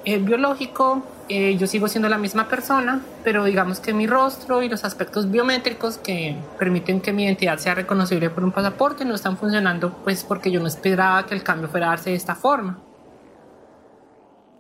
eh, 0.04 0.18
biológico, 0.18 1.04
yo 1.28 1.66
sigo 1.66 1.88
siendo 1.88 2.08
la 2.08 2.20
misma 2.20 2.48
persona, 2.48 3.02
pero 3.24 3.46
digamos 3.46 3.80
que 3.80 3.94
mi 3.94 4.06
rostro 4.06 4.62
y 4.62 4.70
los 4.70 4.86
aspectos 4.86 5.32
biométricos 5.32 5.98
que 5.98 6.38
permiten 6.60 7.02
que 7.02 7.14
mi 7.14 7.24
identidad 7.24 7.58
sea 7.58 7.74
reconocible 7.74 8.30
por 8.30 8.44
un 8.44 8.52
pasaporte 8.52 9.06
no 9.06 9.16
están 9.16 9.36
funcionando, 9.36 9.92
pues 10.04 10.24
porque 10.24 10.52
yo 10.52 10.60
no 10.60 10.68
esperaba 10.68 11.26
que 11.26 11.34
el 11.34 11.42
cambio 11.42 11.68
fuera 11.68 11.88
a 11.88 11.90
darse 11.90 12.12
de 12.12 12.16
esta 12.16 12.36
forma 12.36 12.80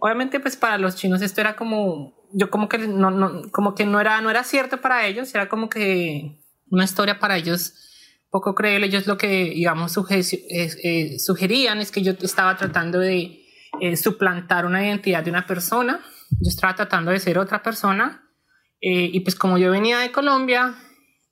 obviamente 0.05 0.39
pues 0.39 0.55
para 0.55 0.77
los 0.77 0.95
chinos 0.95 1.21
esto 1.23 1.41
era 1.41 1.55
como 1.55 2.13
yo 2.31 2.51
como 2.51 2.69
que 2.69 2.77
no, 2.77 3.09
no 3.09 3.41
como 3.51 3.73
que 3.73 3.85
no 3.87 3.99
era 3.99 4.21
no 4.21 4.29
era 4.29 4.43
cierto 4.43 4.79
para 4.79 5.07
ellos 5.07 5.33
era 5.33 5.49
como 5.49 5.67
que 5.67 6.44
una 6.75 6.85
historia 6.85 7.19
para 7.19 7.37
ellos 7.37 7.73
poco 8.29 8.53
creíble. 8.53 8.87
Ellos 8.87 9.07
lo 9.07 9.17
que 9.17 9.45
digamos 9.45 9.97
eh, 10.09 11.19
sugerían 11.19 11.79
es 11.79 11.91
que 11.91 12.01
yo 12.01 12.13
estaba 12.21 12.55
tratando 12.57 12.99
de 12.99 13.43
eh, 13.81 13.97
suplantar 13.97 14.65
una 14.65 14.85
identidad 14.85 15.23
de 15.23 15.31
una 15.31 15.45
persona. 15.45 16.01
Yo 16.29 16.49
estaba 16.49 16.75
tratando 16.75 17.11
de 17.11 17.19
ser 17.19 17.39
otra 17.39 17.63
persona. 17.63 18.29
Eh, 18.81 19.09
y 19.13 19.19
pues 19.21 19.35
como 19.35 19.57
yo 19.57 19.71
venía 19.71 19.99
de 19.99 20.11
Colombia 20.11 20.75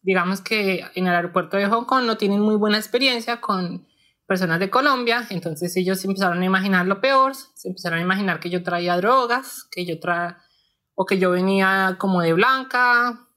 digamos 0.04 0.42
que 0.42 0.86
en 0.96 1.08
el 1.08 1.16
aeropuerto 1.16 1.58
de 1.58 1.66
Hong 1.66 1.86
Kong 1.86 2.06
no 2.06 2.18
tienen 2.18 2.42
muy 2.42 2.56
buena 2.56 2.78
experiencia 2.78 3.42
con 3.42 3.88
personas 4.28 4.60
de 4.60 4.70
Colombia, 4.70 5.26
entonces 5.30 5.76
ellos 5.78 6.04
empezaron 6.06 6.42
a 6.42 6.46
imaginar 6.46 6.86
lo 6.86 7.02
peor, 7.02 7.34
se 7.36 7.70
empezaron 7.70 8.00
a 8.00 8.02
imaginar 8.02 8.40
que 8.40 8.50
yo 8.50 8.64
traía 8.64 8.98
drogas, 8.98 9.68
que 9.72 9.86
yo 9.86 10.00
traía, 10.00 10.38
o 10.96 11.06
que 11.06 11.18
yo 11.18 11.32
venía 11.32 11.96
como 12.00 12.22
de 12.22 12.34
blanca, 12.34 13.28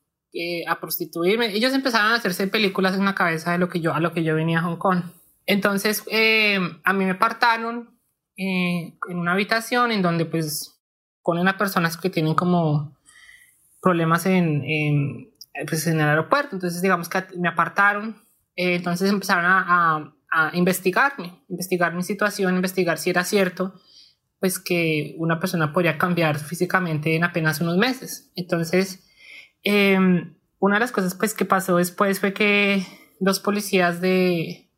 a 0.66 0.80
prostituirme. 0.80 1.54
Ellos 1.54 1.72
empezaron 1.72 2.12
a 2.12 2.16
hacerse 2.16 2.46
películas 2.46 2.94
en 2.94 3.04
la 3.04 3.14
cabeza 3.14 3.52
de 3.52 3.58
lo 3.58 3.68
que 3.68 3.80
yo, 3.80 3.94
a 3.94 4.00
lo 4.00 4.12
que 4.12 4.24
yo 4.24 4.34
venía 4.34 4.58
a 4.58 4.62
Hong 4.62 4.76
Kong. 4.76 5.02
Entonces, 5.46 6.02
eh, 6.10 6.58
a 6.84 6.92
mí 6.92 7.04
me 7.04 7.12
apartaron 7.12 7.98
eh, 8.36 8.98
en 9.08 9.18
una 9.18 9.32
habitación 9.32 9.92
en 9.92 10.02
donde 10.02 10.24
pues 10.26 10.80
ponen 11.22 11.48
a 11.48 11.56
personas 11.56 11.96
que 11.96 12.10
tienen 12.10 12.34
como 12.34 12.96
problemas 13.80 14.26
en, 14.26 14.62
en, 14.64 15.30
pues, 15.68 15.86
en 15.86 16.00
el 16.00 16.08
aeropuerto. 16.08 16.56
Entonces, 16.56 16.82
digamos 16.82 17.08
que 17.08 17.24
me 17.38 17.48
apartaron. 17.48 18.16
Eh, 18.56 18.76
entonces 18.76 19.10
empezaron 19.10 19.44
a 19.46 20.16
a 20.30 20.50
investigarme, 20.54 21.40
investigar 21.48 21.94
mi 21.94 22.02
situación, 22.02 22.56
investigar 22.56 22.98
si 22.98 23.10
era 23.10 23.24
cierto, 23.24 23.74
pues 24.38 24.58
que 24.58 25.14
una 25.18 25.40
persona 25.40 25.72
podría 25.72 25.98
cambiar 25.98 26.38
físicamente 26.38 27.16
en 27.16 27.24
apenas 27.24 27.60
unos 27.60 27.76
meses. 27.76 28.30
Entonces, 28.36 29.05
em, 29.66 30.34
una 30.58 30.76
de 30.76 30.80
las 30.80 30.92
cosas 30.92 31.14
pues 31.14 31.34
que 31.34 31.44
pasó 31.44 31.76
después 31.76 32.20
fue 32.20 32.32
que 32.32 32.86
dos 33.20 33.40
policías 33.40 34.00
de, 34.00 34.70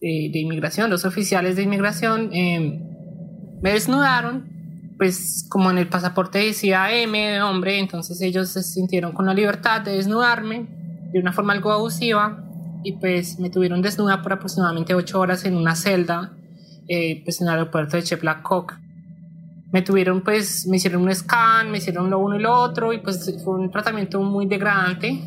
de, 0.00 0.38
inmigración, 0.38 0.90
dos 0.90 1.04
oficiales 1.04 1.56
de 1.56 1.62
inmigración, 1.62 2.30
em, 2.32 2.80
me 3.62 3.72
desnudaron, 3.72 4.48
pues 4.96 5.46
como 5.50 5.70
en 5.70 5.78
el 5.78 5.88
pasaporte 5.88 6.38
decía 6.38 6.90
M, 6.92 7.42
hombre, 7.42 7.78
entonces 7.78 8.20
ellos 8.22 8.48
se 8.48 8.62
sintieron 8.62 9.12
con 9.12 9.26
la 9.26 9.34
libertad 9.34 9.82
de 9.82 9.92
desnudarme 9.92 10.66
de 11.12 11.20
una 11.20 11.32
forma 11.32 11.52
algo 11.52 11.70
abusiva 11.72 12.42
y 12.82 12.92
pues 12.92 13.38
me 13.38 13.50
tuvieron 13.50 13.82
desnuda 13.82 14.22
por 14.22 14.32
aproximadamente 14.32 14.94
ocho 14.94 15.20
horas 15.20 15.44
en 15.44 15.56
una 15.56 15.76
celda 15.76 16.32
eh, 16.88 17.22
pues 17.24 17.40
en 17.40 17.48
el 17.48 17.54
aeropuerto 17.54 17.96
de 17.96 18.04
Cheplacoc. 18.04 18.74
Me 19.76 19.82
tuvieron 19.82 20.22
pues, 20.22 20.66
me 20.66 20.78
hicieron 20.78 21.02
un 21.02 21.14
scan, 21.14 21.70
me 21.70 21.76
hicieron 21.76 22.08
lo 22.08 22.18
uno 22.18 22.36
y 22.36 22.40
lo 22.40 22.50
otro 22.54 22.94
y 22.94 22.98
pues 22.98 23.30
fue 23.44 23.58
un 23.58 23.70
tratamiento 23.70 24.22
muy 24.22 24.46
degradante 24.46 25.20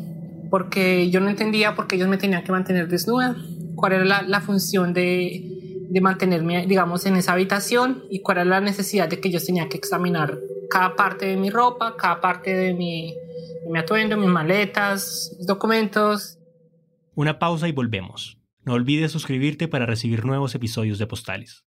porque 0.50 1.08
yo 1.08 1.20
no 1.20 1.28
entendía 1.28 1.76
por 1.76 1.86
qué 1.86 1.94
ellos 1.94 2.08
me 2.08 2.16
tenían 2.16 2.42
que 2.42 2.50
mantener 2.50 2.88
desnuda, 2.88 3.36
cuál 3.76 3.92
era 3.92 4.04
la, 4.04 4.22
la 4.22 4.40
función 4.40 4.92
de, 4.92 5.86
de 5.88 6.00
mantenerme, 6.00 6.66
digamos, 6.66 7.06
en 7.06 7.14
esa 7.14 7.34
habitación 7.34 8.02
y 8.10 8.22
cuál 8.22 8.38
era 8.38 8.44
la 8.44 8.60
necesidad 8.60 9.08
de 9.08 9.20
que 9.20 9.28
ellos 9.28 9.46
tenían 9.46 9.68
que 9.68 9.76
examinar 9.76 10.36
cada 10.68 10.96
parte 10.96 11.26
de 11.26 11.36
mi 11.36 11.48
ropa, 11.50 11.94
cada 11.96 12.20
parte 12.20 12.52
de 12.52 12.74
mi, 12.74 13.14
de 13.62 13.70
mi 13.70 13.78
atuendo, 13.78 14.16
mis 14.16 14.30
maletas, 14.30 15.32
mis 15.38 15.46
documentos, 15.46 16.40
una 17.14 17.38
pausa 17.38 17.68
y 17.68 17.72
volvemos. 17.72 18.36
No 18.64 18.72
olvides 18.72 19.12
suscribirte 19.12 19.68
para 19.68 19.86
recibir 19.86 20.24
nuevos 20.24 20.56
episodios 20.56 20.98
de 20.98 21.06
Postales. 21.06 21.69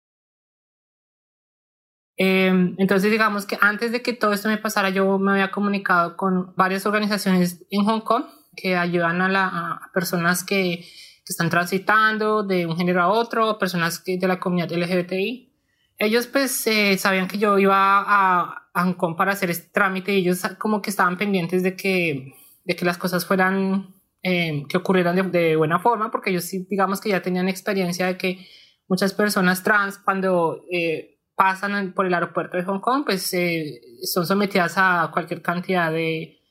Em, 2.23 2.75
entonces, 2.77 3.09
digamos 3.09 3.45
que 3.45 3.57
antes 3.61 3.91
de 3.91 4.01
que 4.01 4.13
todo 4.13 4.33
esto 4.33 4.49
me 4.49 4.57
pasara, 4.57 4.89
yo 4.89 5.17
me 5.17 5.31
había 5.31 5.49
comunicado 5.49 6.17
con 6.17 6.53
varias 6.55 6.85
organizaciones 6.85 7.65
en 7.71 7.83
Hong 7.85 8.01
Kong 8.01 8.25
que 8.55 8.75
ayudan 8.75 9.21
a, 9.21 9.29
la, 9.29 9.81
personas 9.93 10.43
que, 10.43 10.85
están 11.27 11.49
transitando 11.49 12.43
de 12.43 12.65
un 12.65 12.75
género 12.75 13.01
a 13.01 13.07
otro, 13.07 13.57
personas 13.57 13.99
que, 13.99 14.17
de 14.17 14.27
la 14.27 14.37
comunidad 14.37 14.69
LGBTI. 14.69 15.49
Ellos 15.97 16.27
pues 16.27 16.67
eh, 16.67 16.97
sabían 16.97 17.29
que 17.29 17.37
yo 17.37 17.57
iba 17.57 18.01
a, 18.01 18.67
a, 18.73 18.83
Hong 18.83 18.95
Kong 18.95 19.15
para 19.15 19.31
hacer 19.31 19.49
este 19.49 19.69
trámite 19.69 20.13
y 20.13 20.17
ellos 20.17 20.41
como 20.59 20.81
que 20.81 20.89
estaban 20.89 21.17
pendientes 21.17 21.63
de 21.63 21.77
que, 21.77 22.33
de 22.65 22.75
que 22.75 22.83
las 22.83 22.97
cosas 22.97 23.25
fueran 23.25 24.01
Em, 24.23 24.67
que 24.67 24.77
ocurrieran 24.77 25.31
de, 25.31 25.55
buena 25.55 25.79
forma, 25.79 26.11
porque 26.11 26.29
ellos 26.29 26.43
sí, 26.43 26.67
digamos 26.69 27.01
que 27.01 27.09
ya 27.09 27.23
tenían 27.23 27.49
experiencia 27.49 28.05
de 28.05 28.17
que 28.17 28.45
muchas 28.87 29.13
personas 29.13 29.63
trans 29.63 29.97
cuando 29.97 30.63
eh, 30.71 31.10
pasan 31.35 31.93
por 31.93 32.05
el 32.05 32.13
aeropuerto 32.13 32.57
de 32.57 32.63
Hong 32.63 32.79
Kong, 32.79 33.03
pues 33.05 33.33
eh, 33.33 33.81
son 34.03 34.25
sometidas 34.25 34.73
a 34.77 35.09
cualquier 35.11 35.41
cantidad 35.41 35.91
de, 35.91 36.41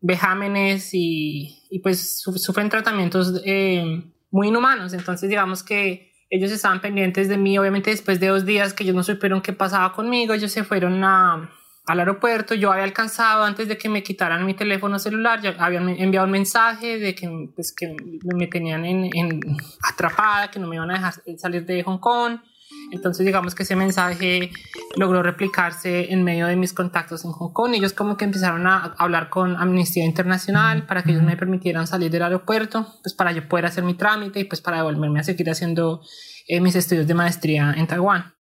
vejámenes 0.00 0.90
y, 0.92 1.66
y 1.70 1.80
pues 1.80 2.20
sufren 2.20 2.68
tratamientos 2.68 3.42
eh, 3.44 4.04
muy 4.30 4.48
inhumanos. 4.48 4.92
Entonces 4.92 5.28
digamos 5.28 5.62
que 5.62 6.12
ellos 6.30 6.50
estaban 6.50 6.80
pendientes 6.80 7.28
de 7.28 7.38
mí, 7.38 7.58
obviamente 7.58 7.90
después 7.90 8.18
de 8.20 8.28
dos 8.28 8.44
días 8.44 8.72
que 8.72 8.84
ellos 8.84 8.96
no 8.96 9.02
supieron 9.02 9.42
qué 9.42 9.52
pasaba 9.52 9.92
conmigo, 9.92 10.34
ellos 10.34 10.50
se 10.50 10.64
fueron 10.64 11.02
a, 11.04 11.50
al 11.86 12.00
aeropuerto, 12.00 12.54
yo 12.54 12.72
había 12.72 12.84
alcanzado 12.84 13.44
antes 13.44 13.68
de 13.68 13.78
que 13.78 13.88
me 13.88 14.02
quitaran 14.02 14.44
mi 14.44 14.54
teléfono 14.54 14.98
celular, 14.98 15.40
ya 15.40 15.54
habían 15.58 15.88
enviado 15.88 16.26
un 16.26 16.32
mensaje 16.32 16.98
de 16.98 17.14
que, 17.14 17.28
pues, 17.54 17.72
que 17.72 17.94
me 18.34 18.48
tenían 18.48 18.84
en, 18.84 19.08
en, 19.16 19.40
atrapada, 19.82 20.50
que 20.50 20.58
no 20.58 20.66
me 20.66 20.76
iban 20.76 20.90
a 20.90 20.94
dejar 20.94 21.14
salir 21.38 21.64
de 21.64 21.82
Hong 21.84 21.98
Kong. 21.98 22.40
Entonces 22.92 23.26
digamos 23.26 23.54
que 23.54 23.64
ese 23.64 23.76
mensaje 23.76 24.50
logró 24.96 25.22
replicarse 25.22 26.12
en 26.12 26.22
medio 26.22 26.46
de 26.46 26.56
mis 26.56 26.72
contactos 26.72 27.24
en 27.24 27.32
Hong 27.32 27.52
Kong. 27.52 27.74
Ellos 27.74 27.92
como 27.92 28.16
que 28.16 28.24
empezaron 28.24 28.66
a 28.66 28.94
hablar 28.98 29.28
con 29.28 29.56
Amnistía 29.56 30.04
Internacional 30.04 30.86
para 30.86 31.02
que 31.02 31.12
ellos 31.12 31.22
me 31.22 31.36
permitieran 31.36 31.86
salir 31.86 32.10
del 32.10 32.22
aeropuerto, 32.22 32.86
pues 33.02 33.14
para 33.14 33.32
yo 33.32 33.48
poder 33.48 33.66
hacer 33.66 33.84
mi 33.84 33.94
trámite 33.94 34.40
y 34.40 34.44
pues 34.44 34.60
para 34.60 34.78
devolverme 34.78 35.20
a 35.20 35.24
seguir 35.24 35.50
haciendo 35.50 36.02
eh, 36.46 36.60
mis 36.60 36.76
estudios 36.76 37.06
de 37.06 37.14
maestría 37.14 37.74
en 37.76 37.86
Taiwán. 37.86 38.34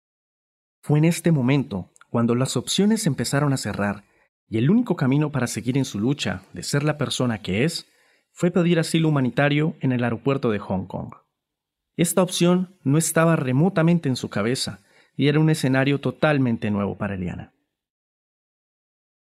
Fue 0.81 0.99
en 0.99 1.05
este 1.05 1.31
momento 1.31 1.91
cuando 2.09 2.35
las 2.35 2.55
opciones 2.55 3.07
empezaron 3.07 3.53
a 3.53 3.57
cerrar 3.57 4.05
y 4.47 4.57
el 4.57 4.69
único 4.69 4.95
camino 4.95 5.31
para 5.31 5.47
seguir 5.47 5.77
en 5.77 5.85
su 5.85 5.99
lucha 5.99 6.43
de 6.53 6.63
ser 6.63 6.83
la 6.83 6.97
persona 6.97 7.41
que 7.41 7.63
es 7.63 7.87
fue 8.31 8.51
pedir 8.51 8.79
asilo 8.79 9.09
humanitario 9.09 9.75
en 9.79 9.91
el 9.91 10.03
aeropuerto 10.03 10.51
de 10.51 10.59
Hong 10.59 10.85
Kong. 10.85 11.24
Esta 11.97 12.21
opción 12.21 12.75
no 12.83 12.97
estaba 12.97 13.35
remotamente 13.35 14.09
en 14.09 14.15
su 14.15 14.29
cabeza 14.29 14.81
y 15.15 15.27
era 15.27 15.39
un 15.39 15.49
escenario 15.49 15.99
totalmente 15.99 16.69
nuevo 16.71 16.97
para 16.97 17.15
Eliana. 17.15 17.53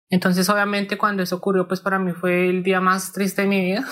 Entonces, 0.09 0.49
obviamente, 0.49 0.99
cuando 0.99 1.23
eso 1.23 1.37
ocurrió, 1.37 1.67
pues 1.67 1.81
para 1.81 1.99
mí 1.99 2.13
fue 2.13 2.49
el 2.49 2.63
día 2.63 2.81
más 2.81 3.13
triste 3.13 3.43
de 3.43 3.49
mi 3.49 3.61
vida, 3.63 3.87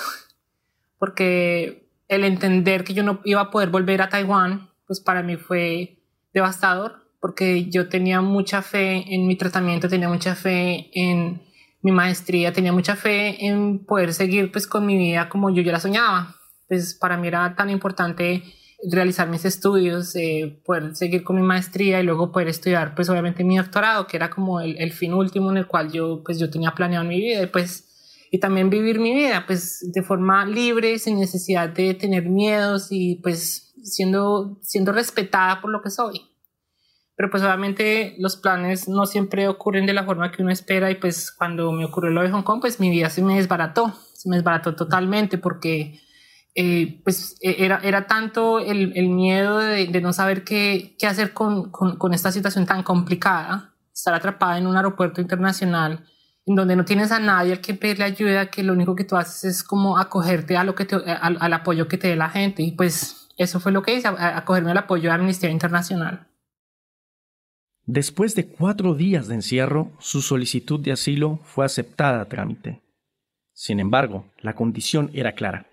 porque 0.98 1.88
el 2.08 2.24
entender 2.24 2.84
que 2.84 2.94
yo 2.94 3.02
no 3.02 3.20
iba 3.24 3.40
a 3.40 3.50
poder 3.50 3.70
volver 3.70 4.02
a 4.02 4.08
Taiwán, 4.08 4.70
pues 4.86 5.00
para 5.00 5.22
mí 5.22 5.36
fue 5.36 5.98
devastador, 6.32 7.06
porque 7.20 7.70
yo 7.70 7.88
tenía 7.88 8.20
mucha 8.20 8.62
fe 8.62 9.14
en 9.14 9.26
mi 9.26 9.36
tratamiento, 9.36 9.88
tenía 9.88 10.08
mucha 10.08 10.34
fe 10.34 10.90
en 10.92 11.42
mi 11.82 11.92
maestría, 11.92 12.52
tenía 12.52 12.72
mucha 12.72 12.96
fe 12.96 13.46
en 13.46 13.84
poder 13.84 14.12
seguir 14.12 14.52
pues 14.52 14.66
con 14.66 14.84
mi 14.86 14.98
vida 14.98 15.28
como 15.28 15.50
yo 15.50 15.62
ya 15.62 15.72
la 15.72 15.80
soñaba. 15.80 16.36
Pues 16.68 16.94
para 16.94 17.16
mí 17.16 17.28
era 17.28 17.56
tan 17.56 17.70
importante 17.70 18.42
realizar 18.90 19.28
mis 19.28 19.44
estudios, 19.44 20.14
eh, 20.16 20.60
poder 20.64 20.94
seguir 20.96 21.22
con 21.22 21.36
mi 21.36 21.42
maestría 21.42 22.00
y 22.00 22.02
luego 22.04 22.32
poder 22.32 22.48
estudiar, 22.48 22.94
pues 22.94 23.08
obviamente 23.10 23.44
mi 23.44 23.58
doctorado, 23.58 24.06
que 24.06 24.16
era 24.16 24.30
como 24.30 24.60
el, 24.60 24.76
el, 24.78 24.92
fin 24.92 25.12
último 25.12 25.50
en 25.50 25.58
el 25.58 25.66
cual 25.66 25.92
yo, 25.92 26.22
pues 26.24 26.38
yo 26.38 26.50
tenía 26.50 26.72
planeado 26.72 27.04
mi 27.04 27.20
vida 27.20 27.42
y 27.42 27.46
pues, 27.46 27.86
y 28.30 28.38
también 28.38 28.70
vivir 28.70 28.98
mi 28.98 29.14
vida, 29.14 29.44
pues 29.46 29.90
de 29.92 30.02
forma 30.02 30.46
libre, 30.46 30.98
sin 30.98 31.18
necesidad 31.18 31.68
de 31.68 31.94
tener 31.94 32.28
miedos 32.28 32.88
y 32.90 33.16
pues 33.16 33.74
siendo, 33.82 34.58
siendo 34.62 34.92
respetada 34.92 35.60
por 35.60 35.70
lo 35.70 35.82
que 35.82 35.90
soy. 35.90 36.30
Pero 37.16 37.30
pues 37.30 37.42
obviamente 37.42 38.14
los 38.18 38.36
planes 38.36 38.88
no 38.88 39.04
siempre 39.04 39.46
ocurren 39.48 39.84
de 39.84 39.92
la 39.92 40.04
forma 40.04 40.30
que 40.30 40.42
uno 40.42 40.52
espera 40.52 40.90
y 40.90 40.94
pues 40.94 41.30
cuando 41.30 41.70
me 41.72 41.84
ocurrió 41.84 42.10
lo 42.10 42.22
de 42.22 42.30
Hong 42.30 42.42
Kong, 42.42 42.60
pues 42.62 42.80
mi 42.80 42.88
vida 42.88 43.10
se 43.10 43.22
me 43.22 43.36
desbarató, 43.36 43.92
se 44.14 44.28
me 44.30 44.36
desbarató 44.36 44.74
totalmente 44.74 45.36
porque 45.36 46.00
eh, 46.54 47.00
pues 47.04 47.36
e, 47.40 47.64
era, 47.64 47.80
era 47.82 48.06
tanto 48.06 48.58
el, 48.58 48.92
el 48.96 49.08
miedo 49.08 49.58
de, 49.58 49.86
de, 49.86 50.00
no 50.00 50.12
saber 50.12 50.42
qué, 50.42 50.96
qué 50.98 51.06
hacer 51.06 51.32
con, 51.32 51.70
con, 51.70 51.96
con, 51.96 52.12
esta 52.12 52.32
situación 52.32 52.66
tan 52.66 52.82
complicada, 52.82 53.74
estar 53.94 54.14
atrapada 54.14 54.58
en 54.58 54.66
un 54.66 54.76
aeropuerto 54.76 55.20
internacional 55.20 56.04
en 56.46 56.56
donde 56.56 56.74
no 56.74 56.84
tienes 56.84 57.12
a 57.12 57.20
nadie 57.20 57.52
al 57.52 57.60
que 57.60 57.74
pedirle 57.74 58.04
ayuda, 58.04 58.50
que 58.50 58.64
lo 58.64 58.72
único 58.72 58.96
que 58.96 59.04
tú 59.04 59.16
haces 59.16 59.44
es 59.44 59.62
como 59.62 59.98
acogerte 59.98 60.56
a 60.56 60.64
lo 60.64 60.74
que 60.74 60.86
te, 60.86 60.96
al, 60.96 61.36
al, 61.40 61.52
apoyo 61.52 61.86
que 61.86 61.98
te 61.98 62.08
dé 62.08 62.16
la 62.16 62.30
gente. 62.30 62.62
Y 62.62 62.72
pues 62.72 63.28
eso 63.36 63.60
fue 63.60 63.70
lo 63.70 63.82
que 63.82 63.94
hice, 63.94 64.08
acogerme 64.08 64.72
al 64.72 64.78
apoyo 64.78 65.10
de 65.10 65.14
Amnistía 65.14 65.50
Internacional. 65.50 66.26
Después 67.86 68.34
de 68.34 68.48
cuatro 68.48 68.94
días 68.94 69.28
de 69.28 69.36
encierro, 69.36 69.92
su 70.00 70.22
solicitud 70.22 70.80
de 70.80 70.92
asilo 70.92 71.38
fue 71.44 71.64
aceptada 71.64 72.22
a 72.22 72.28
trámite. 72.28 72.80
Sin 73.52 73.78
embargo, 73.78 74.26
la 74.40 74.54
condición 74.54 75.10
era 75.12 75.32
clara 75.32 75.69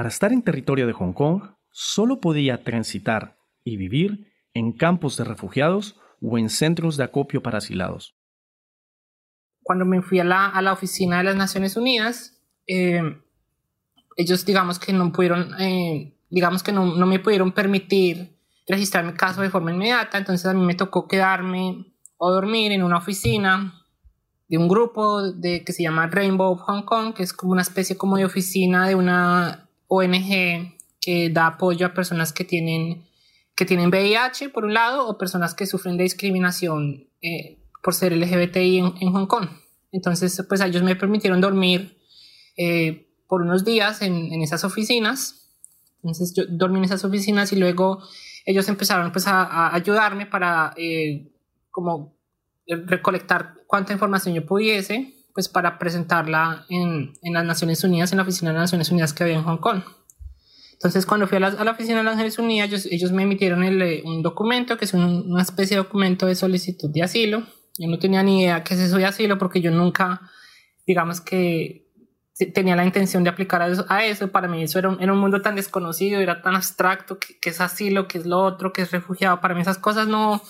para 0.00 0.08
estar 0.08 0.32
en 0.32 0.40
territorio 0.40 0.86
de 0.86 0.94
Hong 0.94 1.12
Kong, 1.12 1.42
solo 1.68 2.22
podía 2.22 2.64
transitar 2.64 3.36
y 3.64 3.76
vivir 3.76 4.32
en 4.54 4.72
campos 4.72 5.18
de 5.18 5.24
refugiados 5.24 6.00
o 6.22 6.38
en 6.38 6.48
centros 6.48 6.96
de 6.96 7.04
acopio 7.04 7.42
para 7.42 7.58
asilados. 7.58 8.16
Cuando 9.62 9.84
me 9.84 10.00
fui 10.00 10.18
a 10.18 10.24
la, 10.24 10.46
a 10.46 10.62
la 10.62 10.72
oficina 10.72 11.18
de 11.18 11.24
las 11.24 11.36
Naciones 11.36 11.76
Unidas, 11.76 12.40
eh, 12.66 13.02
ellos 14.16 14.46
digamos 14.46 14.78
que 14.78 14.94
no 14.94 15.12
pudieron, 15.12 15.52
eh, 15.60 16.16
digamos 16.30 16.62
que 16.62 16.72
no, 16.72 16.96
no, 16.96 17.04
me 17.04 17.18
pudieron 17.18 17.52
permitir 17.52 18.38
registrar 18.66 19.04
mi 19.04 19.12
caso 19.12 19.42
de 19.42 19.50
forma 19.50 19.70
inmediata, 19.70 20.16
entonces 20.16 20.46
a 20.46 20.54
mí 20.54 20.64
me 20.64 20.76
tocó 20.76 21.08
quedarme 21.08 21.92
o 22.16 22.30
dormir 22.30 22.72
en 22.72 22.84
una 22.84 22.96
oficina 22.96 23.84
de 24.48 24.56
un 24.56 24.66
grupo 24.66 25.30
de, 25.30 25.62
que 25.62 25.74
se 25.74 25.82
llama 25.82 26.06
Rainbow 26.06 26.56
Hong 26.56 26.84
Kong, 26.84 27.12
que 27.12 27.22
es 27.22 27.34
como 27.34 27.52
una 27.52 27.60
especie 27.60 27.98
como 27.98 28.16
de 28.16 28.24
oficina 28.24 28.88
de 28.88 28.94
una 28.94 29.66
ONG 29.90 30.78
que 31.00 31.30
da 31.30 31.48
apoyo 31.48 31.86
a 31.86 31.94
personas 31.94 32.32
que 32.32 32.44
tienen, 32.44 33.04
que 33.56 33.64
tienen 33.64 33.88
VIH, 33.90 34.50
por 34.50 34.64
un 34.64 34.72
lado, 34.72 35.08
o 35.08 35.18
personas 35.18 35.54
que 35.54 35.66
sufren 35.66 35.96
de 35.96 36.04
discriminación 36.04 37.08
eh, 37.20 37.58
por 37.82 37.94
ser 37.94 38.16
LGBTI 38.16 38.78
en, 38.78 38.94
en, 39.00 39.12
Hong 39.12 39.26
Kong. 39.26 39.48
Entonces, 39.90 40.44
pues 40.48 40.60
ellos 40.60 40.82
me 40.82 40.94
permitieron 40.94 41.40
dormir 41.40 41.98
eh, 42.56 43.08
por 43.26 43.42
unos 43.42 43.64
días 43.64 44.02
en, 44.02 44.32
en, 44.32 44.42
esas 44.42 44.62
oficinas. 44.62 45.50
Entonces, 45.96 46.32
yo 46.36 46.44
dormí 46.48 46.78
en 46.78 46.84
esas 46.84 47.04
oficinas 47.04 47.52
y 47.52 47.56
luego 47.56 48.00
ellos 48.46 48.68
empezaron 48.68 49.10
pues 49.10 49.26
a, 49.26 49.74
ayudarme 49.74 50.26
para 50.26 50.72
eh, 50.76 51.32
como 51.70 52.16
recolectar 52.66 53.54
cuánta 53.66 53.92
información 53.92 54.34
yo 54.34 54.46
pudiese 54.46 55.19
pues 55.40 55.48
para 55.48 55.78
presentarla 55.78 56.66
en, 56.68 57.14
en, 57.22 57.32
las 57.32 57.46
Naciones 57.46 57.82
Unidas, 57.82 58.12
en 58.12 58.18
la 58.18 58.24
oficina 58.24 58.50
de 58.50 58.58
las 58.58 58.64
Naciones 58.64 58.90
Unidas 58.90 59.14
que 59.14 59.22
había 59.22 59.36
en 59.36 59.42
Hong 59.44 59.56
Kong. 59.56 59.80
Entonces, 60.74 61.06
cuando 61.06 61.26
fui 61.26 61.38
a 61.38 61.40
la, 61.40 61.46
a 61.46 61.64
la 61.64 61.70
oficina 61.70 61.96
de 61.96 62.04
las 62.04 62.16
Naciones 62.16 62.38
Unidas, 62.38 62.68
ellos, 62.68 62.86
ellos 62.90 63.12
me 63.12 63.22
emitieron 63.22 63.64
el, 63.64 63.80
eh, 63.80 64.02
un 64.04 64.22
documento, 64.22 64.76
que 64.76 64.84
es 64.84 64.92
un, 64.92 65.32
una 65.32 65.40
especie 65.40 65.78
de 65.78 65.82
documento 65.82 66.26
de 66.26 66.34
solicitud 66.34 66.90
de 66.90 67.02
asilo. 67.02 67.42
Yo 67.78 67.88
no 67.88 67.98
tenía 67.98 68.22
ni 68.22 68.42
idea 68.42 68.62
qué 68.62 68.74
es 68.74 68.80
eso 68.80 68.98
de 68.98 69.06
asilo, 69.06 69.38
porque 69.38 69.62
yo 69.62 69.70
nunca, 69.70 70.20
digamos 70.86 71.22
que 71.22 71.86
tenía 72.52 72.76
la 72.76 72.84
intención 72.84 73.24
de 73.24 73.30
aplicar 73.30 73.62
a 73.62 73.68
eso. 73.68 73.86
A 73.88 74.04
eso. 74.04 74.30
Para 74.30 74.46
mí 74.46 74.62
eso 74.62 74.78
era 74.78 74.90
un, 74.90 75.02
era 75.02 75.14
un 75.14 75.20
mundo 75.20 75.40
tan 75.40 75.54
desconocido, 75.54 76.20
era 76.20 76.42
tan 76.42 76.54
abstracto, 76.54 77.18
que, 77.18 77.38
que, 77.40 77.48
es 77.48 77.62
asilo, 77.62 78.06
que 78.08 78.18
es 78.18 78.26
lo 78.26 78.40
otro, 78.40 78.74
que 78.74 78.82
es 78.82 78.90
refugiado. 78.90 79.40
Para 79.40 79.54
mí 79.54 79.62
esas 79.62 79.78
cosas 79.78 80.06
no, 80.06 80.42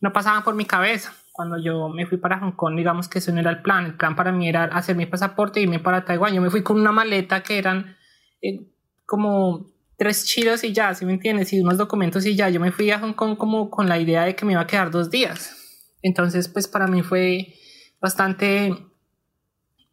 no 0.00 0.14
pasaban 0.14 0.44
por 0.44 0.54
mi 0.54 0.64
cabeza 0.64 1.12
cuando 1.40 1.56
yo 1.56 1.88
me 1.88 2.04
fui 2.04 2.18
para 2.18 2.38
Hong 2.38 2.52
Kong, 2.52 2.76
digamos 2.76 3.08
que 3.08 3.18
eso 3.18 3.32
no 3.32 3.40
era 3.40 3.48
el 3.48 3.62
plan. 3.62 3.86
El 3.86 3.94
plan 3.94 4.14
para 4.14 4.30
mí 4.30 4.46
era 4.46 4.64
hacer 4.64 4.94
mi 4.94 5.06
pasaporte 5.06 5.58
y 5.58 5.62
irme 5.62 5.78
para 5.78 6.04
Taiwán. 6.04 6.34
Yo 6.34 6.42
me 6.42 6.50
fui 6.50 6.62
con 6.62 6.78
una 6.78 6.92
maleta 6.92 7.42
que 7.42 7.56
eran 7.56 7.96
eh, 8.42 8.68
como 9.06 9.70
tres 9.96 10.26
chidos 10.26 10.64
y 10.64 10.74
ya, 10.74 10.94
si 10.94 11.06
me 11.06 11.14
entiendes? 11.14 11.50
Y 11.54 11.62
unos 11.62 11.78
documentos 11.78 12.26
y 12.26 12.36
ya. 12.36 12.50
Yo 12.50 12.60
me 12.60 12.72
fui 12.72 12.90
a 12.90 12.98
Hong 12.98 13.14
Kong 13.14 13.38
como 13.38 13.70
con 13.70 13.88
la 13.88 13.98
idea 13.98 14.24
de 14.26 14.36
que 14.36 14.44
me 14.44 14.52
iba 14.52 14.60
a 14.60 14.66
quedar 14.66 14.90
dos 14.90 15.08
días. 15.10 15.88
Entonces, 16.02 16.46
pues 16.46 16.68
para 16.68 16.86
mí 16.86 17.02
fue 17.02 17.54
bastante 18.02 18.76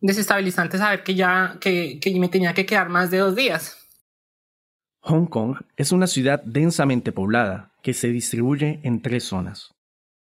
desestabilizante 0.02 0.78
saber 0.78 1.02
que 1.02 1.16
ya 1.16 1.60
que, 1.62 1.98
que 2.02 2.20
me 2.20 2.28
tenía 2.28 2.54
que 2.54 2.66
quedar 2.66 2.90
más 2.90 3.10
de 3.10 3.20
dos 3.20 3.38
días. 3.38 3.88
Hong 5.00 5.28
Kong 5.28 5.56
es 5.78 5.94
una 5.94 6.08
ciudad 6.08 6.44
densamente 6.44 7.14
poblada 7.14 7.72
que 7.82 7.94
se 7.94 8.10
distribuye 8.10 8.82
en 8.84 9.02
tres 9.02 9.24
zonas. 9.24 9.76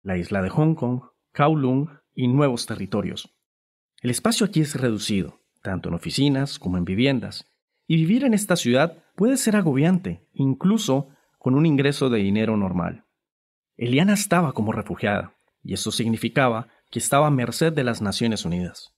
La 0.03 0.17
isla 0.17 0.43
de 0.43 0.49
Hong 0.49 0.75
Kong, 0.75 1.01
Kowloon 1.35 1.99
y 2.13 2.27
nuevos 2.27 2.65
territorios. 2.65 3.35
El 4.01 4.09
espacio 4.09 4.45
aquí 4.45 4.61
es 4.61 4.75
reducido, 4.75 5.41
tanto 5.61 5.89
en 5.89 5.95
oficinas 5.95 6.59
como 6.59 6.77
en 6.77 6.85
viviendas, 6.85 7.51
y 7.87 7.97
vivir 7.97 8.23
en 8.23 8.33
esta 8.33 8.55
ciudad 8.55 9.03
puede 9.15 9.35
ser 9.35 9.55
agobiante, 9.55 10.27
incluso 10.33 11.09
con 11.37 11.55
un 11.55 11.65
ingreso 11.65 12.09
de 12.09 12.19
dinero 12.19 12.55
normal. 12.55 13.05
Eliana 13.75 14.13
estaba 14.13 14.53
como 14.53 14.71
refugiada, 14.71 15.35
y 15.61 15.73
eso 15.73 15.91
significaba 15.91 16.69
que 16.89 16.99
estaba 16.99 17.27
a 17.27 17.31
merced 17.31 17.73
de 17.73 17.83
las 17.83 18.01
Naciones 18.01 18.45
Unidas. 18.45 18.93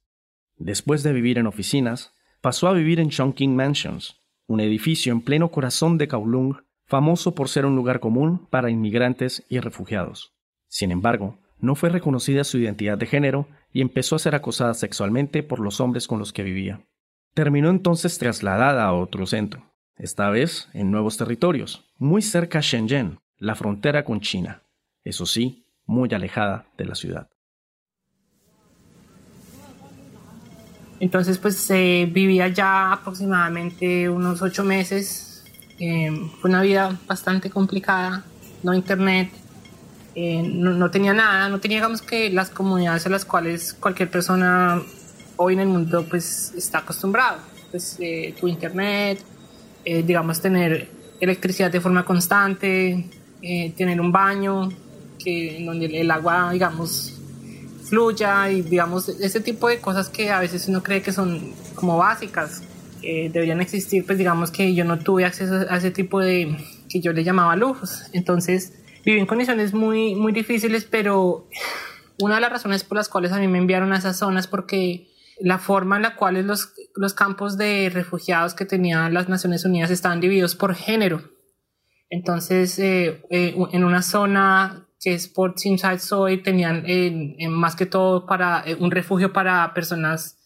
Después 0.58 1.02
de 1.04 1.14
vivir 1.14 1.40
en 1.40 1.48
oficinas, 1.48 2.14
pasó 2.42 2.68
a 2.68 2.74
vivir 2.74 3.00
en 3.00 3.10
Chongqing 3.10 3.56
Mansions, 3.56 4.22
un 4.46 4.60
edificio 4.60 5.12
en 5.12 5.22
pleno 5.22 5.50
corazón 5.50 5.98
de 5.98 6.08
Kowloon, 6.08 6.66
famoso 6.86 7.34
por 7.34 7.50
ser 7.50 7.66
un 7.66 7.76
lugar 7.76 8.00
común 8.00 8.48
para 8.50 8.70
inmigrantes 8.70 9.44
y 9.50 9.60
refugiados. 9.60 10.34
Sin 10.68 10.92
embargo, 10.92 11.40
no 11.60 11.76
fue 11.76 11.90
reconocida 11.90 12.44
su 12.44 12.58
identidad 12.58 12.98
de 12.98 13.06
género 13.06 13.48
y 13.74 13.82
empezó 13.82 14.16
a 14.16 14.20
ser 14.20 14.36
acosada 14.36 14.74
sexualmente 14.74 15.44
por 15.44 15.60
los 15.60 15.80
hombres 15.80 16.08
con 16.08 16.20
los 16.20 16.34
que 16.34 16.44
vivía. 16.44 16.82
Terminó 17.34 17.70
entonces 17.70 18.18
trasladada 18.18 18.86
a 18.86 18.94
otro 18.94 19.26
centro, 19.26 19.64
esta 19.96 20.30
vez 20.30 20.70
en 20.74 20.92
nuevos 20.92 21.18
territorios, 21.18 21.86
muy 21.98 22.22
cerca 22.22 22.60
a 22.60 22.62
Shenzhen, 22.62 23.20
la 23.38 23.56
frontera 23.56 24.04
con 24.04 24.22
China, 24.22 24.64
eso 25.04 25.26
sí, 25.26 25.66
muy 25.86 26.14
alejada 26.14 26.66
de 26.78 26.86
la 26.86 26.96
ciudad. 26.96 27.30
Entonces, 31.00 31.38
pues 31.38 31.68
vivía 31.70 32.48
ya 32.48 32.94
aproximadamente 32.94 34.10
unos 34.10 34.42
ocho 34.42 34.64
meses. 34.64 35.46
Eh, 35.80 36.12
fue 36.42 36.50
una 36.50 36.64
vida 36.64 36.98
bastante 37.06 37.52
complicada, 37.52 38.26
no 38.64 38.74
internet, 38.74 39.30
eh, 40.20 40.42
no, 40.42 40.90
tenía 40.90 41.14
nada, 41.14 41.48
no 41.48 41.60
tenía, 41.60 41.78
digamos 41.78 42.02
que 42.02 42.30
las 42.32 42.50
comunidades 42.50 43.06
a 43.06 43.10
las 43.10 43.24
cuales 43.24 43.74
cualquier 43.74 44.10
persona 44.10 44.82
hoy 45.36 45.54
en 45.54 45.60
el 45.60 45.68
mundo 45.68 46.06
pues 46.10 46.54
está 46.58 46.80
acostumbrado. 46.80 47.38
Pues 47.70 48.00
tu 48.40 48.48
internet, 48.48 49.20
digamos 49.86 50.42
tener 50.42 50.90
electricidad 51.20 51.70
de 51.70 51.82
forma 51.82 52.04
constante, 52.04 53.10
tener 53.76 54.02
un 54.02 54.12
baño, 54.12 54.70
que, 55.18 55.62
donde 55.66 55.86
el 55.86 56.10
agua, 56.10 56.52
digamos, 56.54 57.18
fluya 57.88 58.50
y 58.52 58.62
digamos 58.62 59.10
ese 59.10 59.40
tipo 59.40 59.68
de 59.70 59.80
cosas 59.80 60.10
que 60.10 60.30
a 60.30 60.40
veces 60.40 60.68
uno 60.68 60.84
cree 60.84 61.02
que 61.02 61.12
son 61.12 61.54
como 61.76 61.98
básicas 61.98 62.62
eh, 63.02 63.30
deberían 63.32 63.62
existir 63.62 64.06
pues 64.06 64.18
digamos 64.18 64.52
que 64.52 64.74
yo 64.74 64.84
no 64.84 65.00
tuve 65.00 65.26
acceso 65.26 65.66
a 65.70 65.78
ese 65.78 65.92
tipo 65.92 66.20
de 66.20 66.58
que 66.90 67.00
yo 67.00 67.14
le 67.14 67.24
llamaba 67.24 67.56
lujos 67.56 68.04
entonces 68.12 68.74
viví 69.08 69.20
en 69.22 69.26
condiciones 69.26 69.74
muy 69.74 70.16
muy 70.16 70.34
difíciles 70.34 70.84
pero 70.84 71.48
una 72.20 72.36
de 72.36 72.42
las 72.42 72.52
razones 72.52 72.84
por 72.84 72.98
las 72.98 73.08
cuales 73.08 73.32
a 73.32 73.40
mí 73.40 73.48
me 73.48 73.58
enviaron 73.58 73.94
a 73.94 73.98
esas 73.98 74.18
zonas 74.18 74.48
porque 74.48 75.08
la 75.40 75.60
forma 75.60 75.96
en 75.96 76.02
la 76.02 76.16
cual 76.16 76.46
los, 76.46 76.74
los 76.96 77.14
campos 77.14 77.58
de 77.58 77.90
refugiados 77.94 78.54
que 78.54 78.66
tenían 78.66 79.14
las 79.14 79.30
Naciones 79.30 79.64
Unidas 79.64 79.92
estaban 79.92 80.20
divididos 80.20 80.56
por 80.56 80.76
género 80.76 81.22
entonces 82.10 82.78
eh, 82.80 83.24
eh, 83.30 83.56
en 83.72 83.84
una 83.86 84.02
zona 84.02 84.84
que 85.00 85.14
es 85.14 85.28
por 85.30 85.54
Inside 85.64 86.00
Soy, 86.00 86.42
tenían 86.42 86.84
más 87.50 87.76
que 87.76 87.86
todo 87.86 88.26
para 88.26 88.64
eh, 88.66 88.76
un 88.78 88.92
refugio 88.92 89.32
para 89.32 89.74
personas 89.74 90.38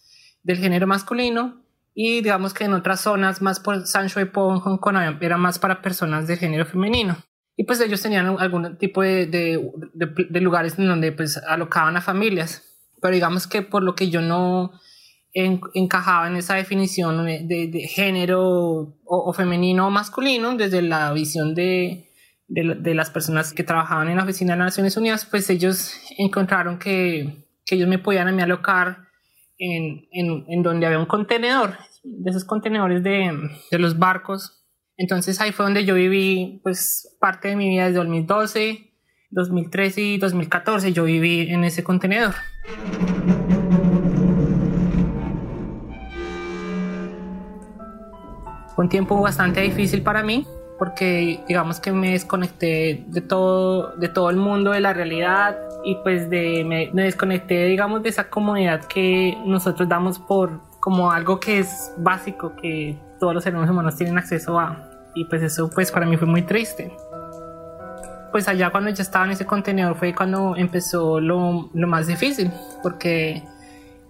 del 0.43 0.57
género 0.57 0.85
masculino 0.85 1.63
y 1.95 2.21
digamos 2.21 2.53
que 2.53 2.65
en 2.65 2.73
otras 2.73 3.01
zonas 3.01 3.41
más 3.41 3.59
por 3.59 3.87
Sancho 3.87 4.21
y 4.21 4.29
Hong 4.31 4.77
Kong 4.77 4.97
era 5.21 5.37
más 5.37 5.57
para 5.57 5.81
personas 5.81 6.27
del 6.27 6.37
género 6.37 6.65
femenino. 6.65 7.17
Y 7.55 7.65
pues 7.65 7.79
ellos 7.81 8.01
tenían 8.01 8.27
algún 8.39 8.77
tipo 8.77 9.01
de, 9.01 9.27
de, 9.27 9.59
de, 9.93 10.41
lugares 10.41 10.79
en 10.79 10.87
donde 10.87 11.11
pues 11.11 11.37
alocaban 11.37 11.97
a 11.97 12.01
familias. 12.01 12.63
Pero 13.01 13.13
digamos 13.13 13.47
que 13.47 13.61
por 13.61 13.83
lo 13.83 13.93
que 13.93 14.09
yo 14.09 14.21
no 14.21 14.71
encajaba 15.33 16.27
en 16.27 16.35
esa 16.35 16.55
definición 16.55 17.25
de, 17.25 17.87
género 17.89 18.41
o, 18.43 18.95
o 19.05 19.33
femenino 19.33 19.87
o 19.87 19.89
masculino 19.89 20.55
desde 20.55 20.81
la 20.81 21.13
visión 21.13 21.55
de, 21.55 22.11
de, 22.51 22.93
las 22.93 23.09
personas 23.09 23.53
que 23.53 23.63
trabajaban 23.63 24.09
en 24.09 24.17
la 24.17 24.23
oficina 24.23 24.53
de 24.53 24.59
las 24.59 24.67
Naciones 24.67 24.97
Unidas, 24.97 25.25
pues 25.25 25.49
ellos 25.49 25.95
encontraron 26.17 26.79
que, 26.79 27.47
que 27.65 27.75
ellos 27.75 27.87
me 27.87 27.97
podían 27.97 28.27
a 28.27 28.31
mí 28.33 28.41
alocar 28.41 29.07
en, 29.57 30.07
en, 30.11 30.45
en, 30.49 30.63
donde 30.63 30.85
había 30.85 30.99
un 30.99 31.05
contenedor, 31.05 31.77
de 32.03 32.29
esos 32.29 32.43
contenedores 32.43 33.03
de, 33.03 33.31
de, 33.71 33.79
los 33.79 33.97
barcos. 33.97 34.60
Entonces 35.01 35.41
ahí 35.41 35.51
fue 35.51 35.65
donde 35.65 35.83
yo 35.83 35.95
viví 35.95 36.59
pues 36.61 37.17
parte 37.19 37.47
de 37.47 37.55
mi 37.55 37.69
vida 37.69 37.85
desde 37.85 37.97
2012, 37.97 38.93
2013 39.31 40.01
y 40.01 40.17
2014. 40.19 40.93
Yo 40.93 41.05
viví 41.05 41.49
en 41.49 41.63
ese 41.63 41.83
contenedor. 41.83 42.35
Fue 48.75 48.85
un 48.85 48.89
tiempo 48.89 49.19
bastante 49.19 49.61
difícil 49.61 50.03
para 50.03 50.21
mí 50.21 50.45
porque 50.77 51.43
digamos 51.47 51.79
que 51.79 51.91
me 51.91 52.11
desconecté 52.11 53.03
de 53.07 53.21
todo, 53.21 53.95
de 53.97 54.07
todo 54.07 54.29
el 54.29 54.37
mundo, 54.37 54.69
de 54.69 54.81
la 54.81 54.93
realidad 54.93 55.57
y 55.83 55.95
pues 56.03 56.29
de, 56.29 56.63
me, 56.63 56.91
desconecté 56.93 57.65
digamos 57.65 58.03
de 58.03 58.09
esa 58.09 58.29
comunidad 58.29 58.85
que 58.85 59.35
nosotros 59.47 59.89
damos 59.89 60.19
por 60.19 60.61
como 60.79 61.11
algo 61.11 61.39
que 61.39 61.57
es 61.57 61.91
básico, 61.97 62.55
que 62.55 62.99
todos 63.19 63.33
los 63.33 63.43
seres 63.43 63.67
humanos 63.67 63.95
tienen 63.95 64.19
acceso 64.19 64.59
a. 64.59 64.90
Y 65.15 65.25
pues 65.25 65.41
eso 65.43 65.69
pues 65.69 65.91
para 65.91 66.05
mí 66.05 66.17
fue 66.17 66.27
muy 66.27 66.43
triste. 66.43 66.91
Pues 68.31 68.47
allá 68.47 68.69
cuando 68.69 68.89
ya 68.91 69.03
estaba 69.03 69.25
en 69.25 69.31
ese 69.31 69.45
contenedor 69.45 69.95
fue 69.95 70.15
cuando 70.15 70.55
empezó 70.55 71.19
lo, 71.19 71.69
lo 71.73 71.87
más 71.87 72.07
difícil, 72.07 72.49
porque 72.81 73.43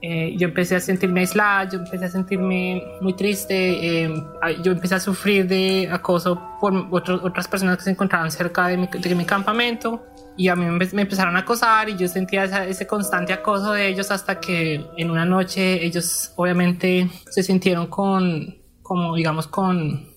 eh, 0.04 0.36
yo 0.36 0.48
empecé 0.48 0.76
a 0.76 0.80
sentirme 0.80 1.20
aislada, 1.20 1.70
yo 1.70 1.78
empecé 1.78 2.06
a 2.06 2.10
sentirme 2.10 2.84
muy 3.02 3.14
triste, 3.14 4.06
eh, 4.06 4.24
yo 4.64 4.72
empecé 4.72 4.96
a 4.96 5.00
sufrir 5.00 5.48
de 5.48 5.90
acoso 5.92 6.42
por 6.60 6.74
otras 6.92 7.48
personas 7.48 7.78
que 7.78 7.84
se 7.84 7.92
encontraban 7.92 8.32
cerca 8.32 8.68
de 8.68 8.78
mi, 8.78 8.88
de 8.88 9.16
mi 9.16 9.26
campamento 9.26 10.04
y 10.36 10.48
a 10.48 10.56
mí 10.56 10.66
me, 10.66 11.02
empezaron 11.02 11.36
a 11.36 11.40
acosar 11.40 11.88
y 11.88 11.98
yo 11.98 12.08
sentía 12.08 12.46
ese 12.66 12.88
constante 12.88 13.32
acoso 13.32 13.74
de 13.74 13.90
ellos 13.90 14.10
hasta 14.10 14.40
que 14.40 14.84
en 14.98 15.12
una 15.12 15.24
noche 15.24 15.86
ellos 15.86 16.34
obviamente 16.36 17.08
se 17.30 17.44
sintieron 17.44 17.86
con, 17.86 18.56
como 18.82 19.16
digamos, 19.16 19.46
con, 19.46 20.11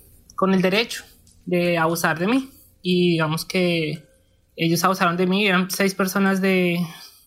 con 0.44 0.52
el 0.52 0.60
derecho 0.60 1.04
de 1.46 1.78
abusar 1.78 2.18
de 2.18 2.26
mí. 2.26 2.50
Y 2.82 3.12
digamos 3.12 3.46
que 3.46 4.06
ellos 4.56 4.84
abusaron 4.84 5.16
de 5.16 5.26
mí, 5.26 5.46
eran 5.46 5.70
seis 5.70 5.94
personas 5.94 6.42
de, 6.42 6.84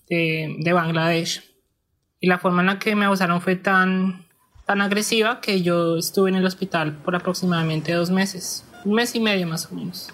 de, 0.07 0.55
de 0.59 0.73
Bangladesh. 0.73 1.43
Y 2.19 2.27
la 2.27 2.37
forma 2.37 2.61
en 2.61 2.67
la 2.67 2.77
que 2.77 2.95
me 2.95 3.05
abusaron 3.05 3.41
fue 3.41 3.55
tan, 3.55 4.27
tan 4.67 4.81
agresiva 4.81 5.41
que 5.41 5.63
yo 5.63 5.97
estuve 5.97 6.29
en 6.29 6.35
el 6.35 6.45
hospital 6.45 6.97
por 6.97 7.15
aproximadamente 7.15 7.91
dos 7.91 8.11
meses, 8.11 8.63
un 8.85 8.93
mes 8.93 9.15
y 9.15 9.19
medio 9.19 9.47
más 9.47 9.65
o 9.71 9.73
menos. 9.73 10.13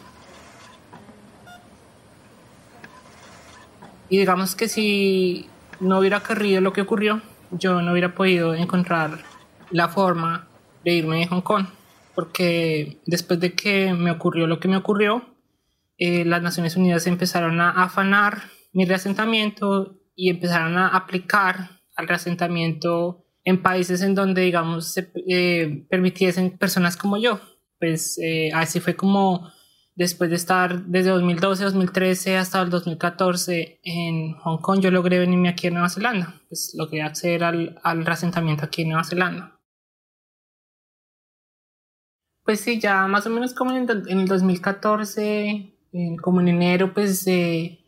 Y 4.07 4.17
digamos 4.17 4.55
que 4.55 4.69
si 4.69 5.49
no 5.81 5.99
hubiera 5.99 6.19
ocurrido 6.19 6.61
lo 6.61 6.71
que 6.71 6.79
ocurrió, 6.79 7.21
yo 7.51 7.81
no 7.81 7.91
hubiera 7.91 8.15
podido 8.15 8.55
encontrar 8.55 9.25
la 9.71 9.89
forma 9.89 10.47
de 10.85 10.93
irme 10.93 11.17
de 11.17 11.27
Hong 11.27 11.41
Kong, 11.41 11.65
porque 12.15 13.01
después 13.05 13.39
de 13.39 13.53
que 13.53 13.93
me 13.93 14.11
ocurrió 14.11 14.47
lo 14.47 14.59
que 14.59 14.67
me 14.67 14.77
ocurrió, 14.77 15.33
eh, 15.97 16.25
las 16.25 16.41
Naciones 16.41 16.75
Unidas 16.75 17.07
empezaron 17.07 17.61
a 17.61 17.69
afanar 17.69 18.43
mi 18.71 18.85
reasentamiento 18.85 19.99
y 20.15 20.29
empezaron 20.29 20.77
a 20.77 20.89
aplicar 20.89 21.81
al 21.95 22.07
reasentamiento 22.07 23.25
en 23.43 23.61
países 23.61 24.01
en 24.01 24.15
donde, 24.15 24.41
digamos, 24.41 24.93
se 24.93 25.11
eh, 25.27 25.85
permitiesen 25.89 26.57
personas 26.57 26.97
como 26.97 27.17
yo. 27.17 27.39
Pues 27.79 28.17
eh, 28.19 28.51
así 28.53 28.79
fue 28.79 28.95
como 28.95 29.51
después 29.95 30.29
de 30.29 30.37
estar 30.37 30.85
desde 30.85 31.11
2012, 31.11 31.63
2013 31.65 32.37
hasta 32.37 32.61
el 32.61 32.69
2014 32.69 33.79
en 33.83 34.33
Hong 34.39 34.57
Kong, 34.59 34.79
yo 34.79 34.89
logré 34.89 35.19
venirme 35.19 35.49
aquí 35.49 35.67
a 35.67 35.71
Nueva 35.71 35.89
Zelanda. 35.89 36.41
Pues 36.47 36.73
logré 36.77 37.01
acceder 37.01 37.43
al, 37.43 37.79
al 37.83 38.05
reasentamiento 38.05 38.65
aquí 38.65 38.83
en 38.83 38.89
Nueva 38.89 39.03
Zelanda. 39.03 39.59
Pues 42.45 42.59
sí, 42.59 42.79
ya 42.79 43.07
más 43.07 43.25
o 43.25 43.29
menos 43.29 43.53
como 43.53 43.71
en, 43.71 43.87
el 43.89 44.27
2014, 44.27 45.73
como 46.21 46.41
en 46.41 46.49
enero, 46.49 46.93
pues 46.93 47.25
eh, 47.27 47.79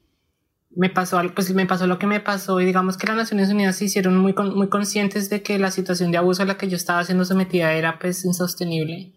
me 0.76 0.90
pasó, 0.90 1.22
pues 1.34 1.54
me 1.54 1.66
pasó 1.66 1.88
lo 1.88 1.98
que 2.00 2.08
me 2.08 2.20
pasó 2.20 2.60
y 2.62 2.66
digamos 2.66 2.98
que 2.98 3.08
las 3.08 3.16
Naciones 3.16 3.50
Unidas 3.50 3.78
se 3.78 3.86
hicieron 3.86 4.18
muy, 4.18 4.34
muy 4.34 4.70
conscientes 4.70 5.30
de 5.30 5.42
que 5.42 5.58
la 5.60 5.72
situación 5.72 6.12
de 6.12 6.18
abuso 6.18 6.44
a 6.44 6.46
la 6.46 6.58
que 6.58 6.70
yo 6.70 6.76
estaba 6.76 7.04
siendo 7.04 7.26
sometida 7.26 7.74
era 7.74 7.98
pues 8.00 8.24
insostenible. 8.26 9.14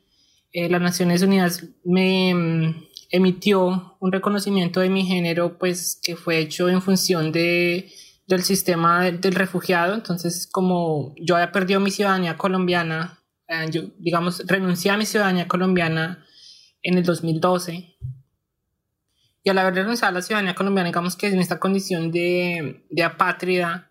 Eh, 0.53 0.69
las 0.69 0.81
Naciones 0.81 1.23
Unidas 1.23 1.65
me 1.85 2.35
mm, 2.35 2.85
emitió 3.11 3.97
un 4.01 4.13
reconocimiento 4.13 4.81
de 4.81 4.89
mi 4.89 5.05
género 5.05 5.59
pues 5.59 6.01
que 6.03 6.17
fue 6.17 6.39
hecho 6.39 6.69
en 6.69 6.81
función 6.83 7.33
de, 7.33 7.93
del 8.27 8.43
sistema 8.43 9.11
del 9.11 9.35
refugiado. 9.35 9.95
Entonces 9.95 10.49
como 10.51 11.15
yo 11.21 11.37
había 11.37 11.53
perdido 11.53 11.81
mi 11.81 11.91
ciudadanía 11.91 12.37
colombiana, 12.37 13.18
eh, 13.49 13.67
yo 13.71 13.83
digamos 13.99 14.43
renuncié 14.47 14.91
a 14.91 14.97
mi 14.97 15.07
ciudadanía 15.07 15.49
colombiana 15.49 16.25
en 16.83 16.99
el 16.99 17.05
2012 17.05 17.97
y 19.43 19.51
al 19.51 19.59
haber 19.59 19.75
renunciado 19.75 20.11
a 20.11 20.15
la 20.19 20.23
ciudadanía 20.23 20.55
colombiana, 20.55 20.89
digamos 20.89 21.17
que 21.17 21.29
en 21.29 21.39
esta 21.39 21.59
condición 21.59 22.11
de, 22.11 22.85
de 22.91 23.03
apátrida, 23.03 23.91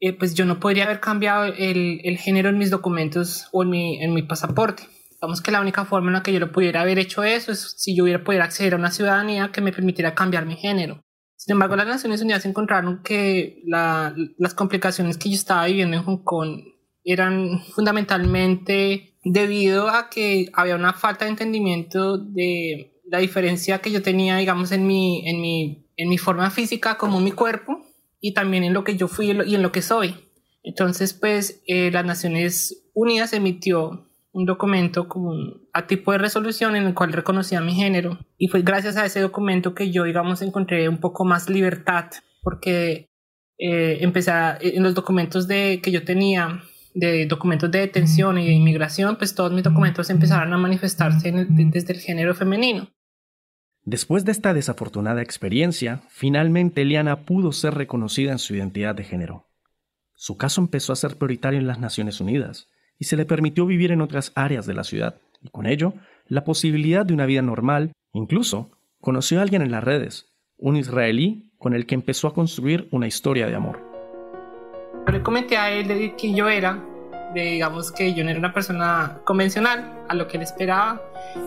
eh, 0.00 0.16
pues 0.16 0.34
yo 0.34 0.46
no 0.46 0.60
podría 0.60 0.84
haber 0.84 1.00
cambiado 1.00 1.44
el, 1.44 2.00
el, 2.04 2.16
género 2.16 2.48
en 2.48 2.56
mis 2.56 2.70
documentos 2.70 3.48
o 3.52 3.62
en 3.62 3.70
mi, 3.70 4.02
en 4.02 4.14
mi 4.14 4.22
pasaporte. 4.22 4.84
Digamos 5.10 5.42
que 5.42 5.50
la 5.50 5.60
única 5.60 5.84
forma 5.84 6.08
en 6.08 6.14
la 6.14 6.22
que 6.22 6.32
yo 6.32 6.40
lo 6.40 6.50
pudiera 6.50 6.80
haber 6.80 6.98
hecho 6.98 7.24
eso 7.24 7.52
es 7.52 7.74
si 7.76 7.94
yo 7.94 8.04
hubiera 8.04 8.24
podido 8.24 8.42
acceder 8.42 8.72
a 8.72 8.78
una 8.78 8.90
ciudadanía 8.90 9.52
que 9.52 9.60
me 9.60 9.72
permitiera 9.72 10.14
cambiar 10.14 10.46
mi 10.46 10.56
género. 10.56 11.02
Sin 11.36 11.52
embargo, 11.52 11.76
las 11.76 11.86
Naciones 11.86 12.22
Unidas 12.22 12.46
encontraron 12.46 13.02
que 13.02 13.62
la, 13.66 14.14
las 14.38 14.54
complicaciones 14.54 15.18
que 15.18 15.28
yo 15.28 15.34
estaba 15.34 15.66
viviendo 15.66 15.96
en 15.96 16.04
Hong 16.04 16.24
Kong 16.24 16.62
eran 17.04 17.62
fundamentalmente 17.74 19.14
debido 19.24 19.88
a 19.88 20.08
que 20.10 20.50
había 20.52 20.76
una 20.76 20.92
falta 20.92 21.24
de 21.24 21.32
entendimiento 21.32 22.18
de 22.18 23.00
la 23.04 23.18
diferencia 23.18 23.80
que 23.80 23.90
yo 23.90 24.02
tenía, 24.02 24.36
digamos, 24.36 24.72
en 24.72 24.86
mi, 24.86 25.28
en 25.28 25.40
mi, 25.40 25.86
en 25.96 26.08
mi 26.08 26.18
forma 26.18 26.50
física 26.50 26.96
como 26.96 27.20
mi 27.20 27.32
cuerpo 27.32 27.84
y 28.20 28.34
también 28.34 28.64
en 28.64 28.72
lo 28.72 28.84
que 28.84 28.96
yo 28.96 29.08
fui 29.08 29.30
y 29.30 29.54
en 29.54 29.62
lo 29.62 29.72
que 29.72 29.82
soy. 29.82 30.14
Entonces, 30.62 31.14
pues, 31.14 31.62
eh, 31.66 31.90
las 31.90 32.04
Naciones 32.04 32.90
Unidas 32.94 33.32
emitió 33.32 34.06
un 34.32 34.46
documento 34.46 35.08
como 35.08 35.34
a 35.72 35.86
tipo 35.86 36.12
de 36.12 36.18
resolución 36.18 36.76
en 36.76 36.84
el 36.84 36.94
cual 36.94 37.12
reconocía 37.12 37.60
mi 37.60 37.74
género 37.74 38.18
y 38.38 38.46
fue 38.46 38.62
gracias 38.62 38.96
a 38.96 39.04
ese 39.04 39.20
documento 39.20 39.74
que 39.74 39.90
yo, 39.90 40.04
digamos, 40.04 40.40
encontré 40.42 40.88
un 40.88 40.98
poco 40.98 41.24
más 41.24 41.50
libertad 41.50 42.10
porque 42.42 43.10
eh, 43.58 43.98
empecé 44.00 44.30
a, 44.30 44.56
en 44.60 44.82
los 44.82 44.94
documentos 44.94 45.48
de, 45.48 45.80
que 45.82 45.90
yo 45.90 46.04
tenía 46.04 46.62
de 46.94 47.26
documentos 47.26 47.70
de 47.70 47.80
detención 47.80 48.38
y 48.38 48.46
de 48.46 48.52
inmigración, 48.52 49.16
pues 49.16 49.34
todos 49.34 49.52
mis 49.52 49.62
documentos 49.62 50.10
empezaron 50.10 50.52
a 50.52 50.58
manifestarse 50.58 51.32
desde 51.32 51.92
el 51.92 52.00
género 52.00 52.34
femenino. 52.34 52.88
Después 53.84 54.24
de 54.24 54.32
esta 54.32 54.52
desafortunada 54.52 55.22
experiencia, 55.22 56.02
finalmente 56.08 56.82
Eliana 56.82 57.24
pudo 57.24 57.52
ser 57.52 57.74
reconocida 57.74 58.32
en 58.32 58.38
su 58.38 58.54
identidad 58.54 58.94
de 58.94 59.04
género. 59.04 59.46
Su 60.14 60.36
caso 60.36 60.60
empezó 60.60 60.92
a 60.92 60.96
ser 60.96 61.16
prioritario 61.16 61.58
en 61.58 61.66
las 61.66 61.80
Naciones 61.80 62.20
Unidas 62.20 62.68
y 62.98 63.06
se 63.06 63.16
le 63.16 63.24
permitió 63.24 63.64
vivir 63.64 63.90
en 63.90 64.02
otras 64.02 64.32
áreas 64.34 64.66
de 64.66 64.74
la 64.74 64.84
ciudad, 64.84 65.16
y 65.40 65.48
con 65.48 65.66
ello, 65.66 65.94
la 66.26 66.44
posibilidad 66.44 67.06
de 67.06 67.14
una 67.14 67.24
vida 67.24 67.40
normal, 67.40 67.92
incluso 68.12 68.70
conoció 69.00 69.38
a 69.38 69.42
alguien 69.42 69.62
en 69.62 69.70
las 69.70 69.82
redes, 69.82 70.26
un 70.58 70.76
israelí 70.76 71.50
con 71.56 71.74
el 71.74 71.86
que 71.86 71.94
empezó 71.94 72.28
a 72.28 72.34
construir 72.34 72.86
una 72.90 73.06
historia 73.06 73.46
de 73.46 73.54
amor. 73.54 73.89
Le 75.06 75.22
comenté 75.22 75.56
a 75.56 75.70
él 75.70 75.88
de 75.88 76.14
quién 76.16 76.34
yo 76.34 76.48
era, 76.48 76.78
de 77.34 77.42
digamos 77.42 77.92
que 77.92 78.12
yo 78.12 78.24
no 78.24 78.30
era 78.30 78.38
una 78.38 78.52
persona 78.52 79.18
convencional 79.24 80.04
a 80.08 80.14
lo 80.14 80.26
que 80.26 80.36
él 80.36 80.42
esperaba 80.42 81.00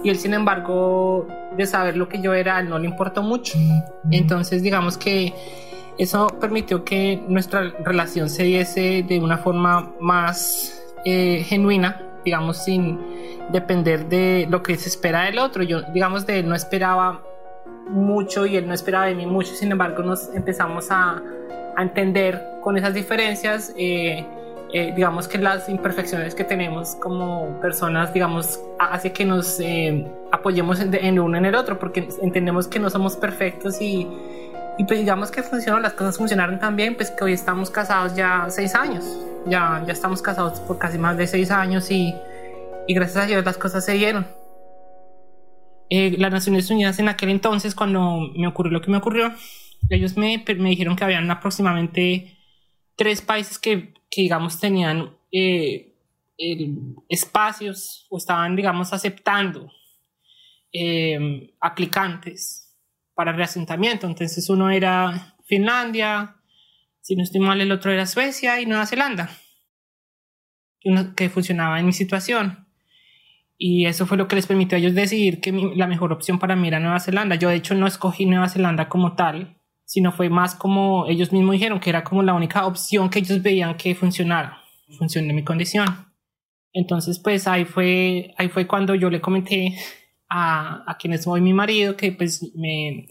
y 0.03 0.09
él 0.09 0.17
sin 0.17 0.33
embargo 0.33 1.27
de 1.57 1.65
saber 1.65 1.97
lo 1.97 2.07
que 2.07 2.21
yo 2.21 2.33
era 2.33 2.61
no 2.63 2.79
le 2.79 2.87
importó 2.87 3.21
mucho. 3.21 3.57
Entonces 4.11 4.63
digamos 4.63 4.97
que 4.97 5.33
eso 5.97 6.27
permitió 6.39 6.83
que 6.83 7.21
nuestra 7.27 7.73
relación 7.83 8.29
se 8.29 8.43
diese 8.43 9.03
de 9.07 9.19
una 9.19 9.37
forma 9.37 9.91
más 9.99 10.81
eh, 11.05 11.43
genuina 11.45 12.01
digamos 12.23 12.63
sin 12.63 12.97
depender 13.51 14.07
de 14.07 14.47
lo 14.49 14.63
que 14.63 14.77
se 14.77 14.89
espera 14.89 15.23
del 15.23 15.39
otro. 15.39 15.63
Yo 15.63 15.81
digamos 15.93 16.25
de 16.25 16.39
él 16.39 16.49
no 16.49 16.55
esperaba 16.55 17.21
mucho 17.89 18.45
y 18.45 18.55
él 18.55 18.67
no 18.67 18.73
esperaba 18.73 19.05
de 19.05 19.15
mí 19.15 19.25
mucho 19.25 19.53
sin 19.55 19.71
embargo 19.71 20.03
nos 20.03 20.33
empezamos 20.33 20.89
a, 20.89 21.21
a 21.75 21.81
entender 21.81 22.41
con 22.61 22.77
esas 22.77 22.93
diferencias 22.93 23.73
eh, 23.77 24.25
eh, 24.75 24.91
digamos 24.95 25.27
que 25.27 25.37
las 25.37 25.69
imperfecciones 25.69 26.33
que 26.33 26.43
tenemos 26.43 26.95
como 26.95 27.59
personas, 27.61 28.11
digamos, 28.11 28.59
hace 28.79 29.13
que 29.13 29.23
nos 29.23 29.59
eh, 29.59 30.07
apoyemos 30.31 30.79
en, 30.79 31.19
uno 31.19 31.37
en 31.37 31.45
el 31.45 31.53
otro, 31.53 31.77
porque 31.77 32.09
entendemos 32.23 32.67
que 32.67 32.79
no 32.79 32.89
somos 32.89 33.15
perfectos 33.15 33.79
y, 33.79 34.07
y 34.79 34.83
pues 34.85 34.99
digamos 34.99 35.29
que 35.29 35.43
funcionan, 35.43 35.83
las 35.83 35.93
cosas 35.93 36.17
funcionaron 36.17 36.57
tan 36.57 36.75
bien, 36.75 36.95
pues 36.95 37.11
que 37.11 37.23
hoy 37.23 37.33
estamos 37.33 37.69
casados 37.69 38.15
ya 38.15 38.47
seis 38.49 38.73
años, 38.73 39.05
ya, 39.45 39.83
ya 39.85 39.93
estamos 39.93 40.23
casados 40.23 40.59
por 40.61 40.79
casi 40.79 40.97
más 40.97 41.17
de 41.17 41.27
seis 41.27 41.51
años 41.51 41.91
y, 41.91 42.15
y 42.87 42.95
gracias 42.95 43.25
a 43.25 43.27
Dios 43.27 43.45
las 43.45 43.59
cosas 43.59 43.85
se 43.85 43.93
dieron. 43.93 44.25
Eh, 45.91 46.15
las 46.17 46.31
Naciones 46.31 46.71
Unidas 46.71 46.97
en 46.97 47.09
aquel 47.09 47.29
entonces, 47.29 47.75
cuando 47.75 48.21
me 48.35 48.47
ocurrió 48.47 48.71
lo 48.71 48.81
que 48.81 48.89
me 48.89 48.97
ocurrió, 48.97 49.33
ellos 49.89 50.17
me, 50.17 50.43
me 50.57 50.69
dijeron 50.69 50.95
que 50.95 51.03
habían 51.03 51.29
aproximadamente 51.29 52.37
tres 52.95 53.21
países 53.21 53.59
que 53.59 53.93
que 54.13 54.21
digamos 54.21 54.59
tenían 54.59 55.17
eh, 55.31 55.91
espacios 57.09 58.05
o 58.11 58.17
estaban 58.17 58.55
digamos 58.55 58.93
aceptando 58.93 59.71
eh, 60.71 61.51
aplicantes 61.59 62.77
para 63.15 63.31
reasentamiento. 63.31 64.05
Entonces 64.05 64.47
uno 64.49 64.69
era 64.69 65.35
Finlandia, 65.45 66.35
si 67.01 67.15
no 67.15 67.23
estoy 67.23 67.41
mal 67.41 67.59
el 67.59 67.71
otro 67.71 67.91
era 67.91 68.05
Suecia 68.05 68.61
y 68.61 68.67
Nueva 68.67 68.85
Zelanda, 68.85 69.29
que 71.15 71.29
funcionaba 71.29 71.79
en 71.79 71.87
mi 71.87 71.93
situación. 71.93 72.67
Y 73.57 73.85
eso 73.85 74.05
fue 74.05 74.17
lo 74.17 74.27
que 74.27 74.35
les 74.35 74.47
permitió 74.47 74.75
a 74.75 74.79
ellos 74.79 74.93
decidir 74.93 75.41
que 75.41 75.51
la 75.51 75.87
mejor 75.87 76.11
opción 76.11 76.37
para 76.37 76.55
mí 76.55 76.67
era 76.67 76.79
Nueva 76.79 76.99
Zelanda. 76.99 77.35
Yo 77.35 77.49
de 77.49 77.55
hecho 77.55 77.73
no 77.73 77.87
escogí 77.87 78.25
Nueva 78.25 78.49
Zelanda 78.49 78.89
como 78.89 79.15
tal, 79.15 79.57
sino 79.93 80.11
fue 80.11 80.27
más 80.27 80.55
como 80.55 81.05
ellos 81.07 81.31
mismos 81.31 81.53
dijeron 81.53 81.79
que 81.79 81.91
era 81.91 82.03
como 82.03 82.23
la 82.23 82.33
única 82.33 82.65
opción 82.65 83.11
que 83.11 83.19
ellos 83.19 83.43
veían 83.43 83.77
que 83.77 83.93
funcionara, 83.93 84.57
funcione 84.97 85.31
mi 85.33 85.43
condición. 85.43 85.85
Entonces, 86.73 87.19
pues 87.19 87.47
ahí 87.47 87.63
fue, 87.63 88.33
ahí 88.39 88.49
fue 88.49 88.65
cuando 88.65 88.95
yo 88.95 89.11
le 89.11 89.21
comenté 89.21 89.77
a, 90.27 90.83
a 90.87 90.97
quien 90.97 91.13
es 91.13 91.27
hoy 91.27 91.41
mi 91.41 91.53
marido 91.53 91.95
que 91.95 92.11
pues 92.11 92.41
me, 92.55 93.05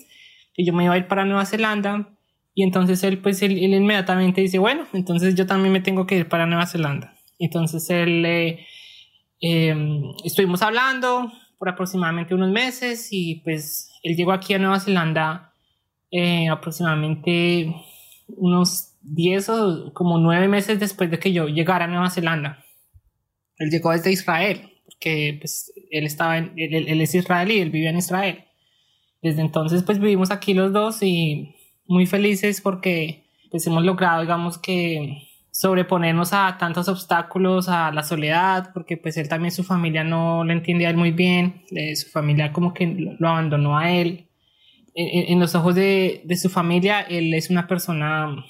que 0.54 0.64
yo 0.64 0.72
me 0.72 0.82
iba 0.82 0.94
a 0.94 0.98
ir 0.98 1.06
para 1.06 1.24
Nueva 1.24 1.46
Zelanda 1.46 2.08
y 2.52 2.64
entonces 2.64 3.00
él 3.04 3.18
pues 3.18 3.40
él, 3.42 3.58
inmediatamente 3.58 4.40
dice, 4.40 4.58
bueno, 4.58 4.84
entonces 4.92 5.36
yo 5.36 5.46
también 5.46 5.72
me 5.72 5.82
tengo 5.82 6.04
que 6.04 6.16
ir 6.16 6.28
para 6.28 6.46
Nueva 6.46 6.66
Zelanda. 6.66 7.14
Entonces 7.38 7.88
él, 7.90 8.24
eh, 8.26 8.66
em, 9.40 10.02
estuvimos 10.24 10.62
hablando 10.62 11.30
por 11.58 11.68
aproximadamente 11.68 12.34
unos 12.34 12.50
meses 12.50 13.06
y 13.12 13.36
pues 13.44 13.88
él 14.02 14.16
llegó 14.16 14.32
aquí 14.32 14.54
a 14.54 14.58
Nueva 14.58 14.80
Zelanda 14.80 15.51
eh, 16.12 16.50
aproximadamente 16.50 17.74
unos 18.28 18.98
10 19.00 19.48
o 19.48 19.94
como 19.94 20.18
9 20.18 20.46
meses 20.46 20.78
después 20.78 21.10
de 21.10 21.18
que 21.18 21.32
yo 21.32 21.48
llegara 21.48 21.86
a 21.86 21.88
Nueva 21.88 22.10
Zelanda. 22.10 22.62
Él 23.56 23.70
llegó 23.70 23.92
desde 23.92 24.12
Israel, 24.12 24.70
porque 24.84 25.38
pues, 25.40 25.72
él, 25.90 26.04
estaba 26.04 26.36
en, 26.36 26.52
él, 26.56 27.00
es 27.00 27.14
israelí, 27.14 27.60
él 27.60 27.70
vivía 27.70 27.90
en 27.90 27.96
Israel. 27.96 28.44
Desde 29.22 29.40
entonces 29.40 29.82
pues 29.84 29.98
vivimos 29.98 30.30
aquí 30.30 30.52
los 30.52 30.72
dos 30.72 31.02
y 31.02 31.54
muy 31.86 32.06
felices 32.06 32.60
porque 32.60 33.24
pues 33.50 33.66
hemos 33.66 33.84
logrado 33.84 34.22
digamos 34.22 34.58
que 34.58 35.28
sobreponernos 35.50 36.32
a 36.32 36.56
tantos 36.58 36.88
obstáculos, 36.88 37.68
a 37.68 37.90
la 37.92 38.02
soledad, 38.02 38.70
porque 38.74 38.96
pues 38.96 39.16
él 39.16 39.28
también 39.28 39.52
su 39.52 39.64
familia 39.64 40.04
no 40.04 40.44
lo 40.44 40.52
entendía 40.52 40.90
él 40.90 40.96
muy 40.96 41.12
bien, 41.12 41.64
eh, 41.70 41.96
su 41.96 42.10
familia 42.10 42.52
como 42.52 42.74
que 42.74 42.86
lo 43.18 43.28
abandonó 43.28 43.78
a 43.78 43.90
él 43.92 44.28
en, 44.94 45.40
los 45.40 45.54
ojos 45.54 45.74
de, 45.74 46.22
de, 46.24 46.36
su 46.36 46.48
familia, 46.48 47.00
él 47.00 47.32
es 47.34 47.50
una 47.50 47.66
persona 47.66 48.44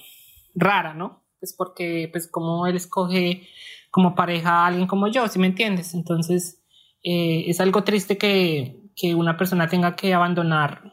rara, 0.55 0.95
¿no? 0.95 1.23
Pues 1.41 1.55
porque, 1.57 2.09
pues 2.13 2.29
como 2.31 2.67
él 2.67 2.77
escoge 2.77 3.49
como 3.91 4.15
pareja 4.15 4.51
a 4.51 4.67
alguien 4.67 4.87
como 4.87 5.09
yo, 5.09 5.29
si 5.29 5.39
me 5.39 5.47
entiendes? 5.47 5.95
Entonces, 5.95 6.63
eh, 7.05 7.45
es 7.47 7.61
algo 7.61 7.85
triste 7.85 8.17
que, 8.17 8.81
que, 8.97 9.15
una 9.15 9.37
persona 9.37 9.69
tenga 9.69 9.97
que 9.97 10.15
abandonar 10.15 10.93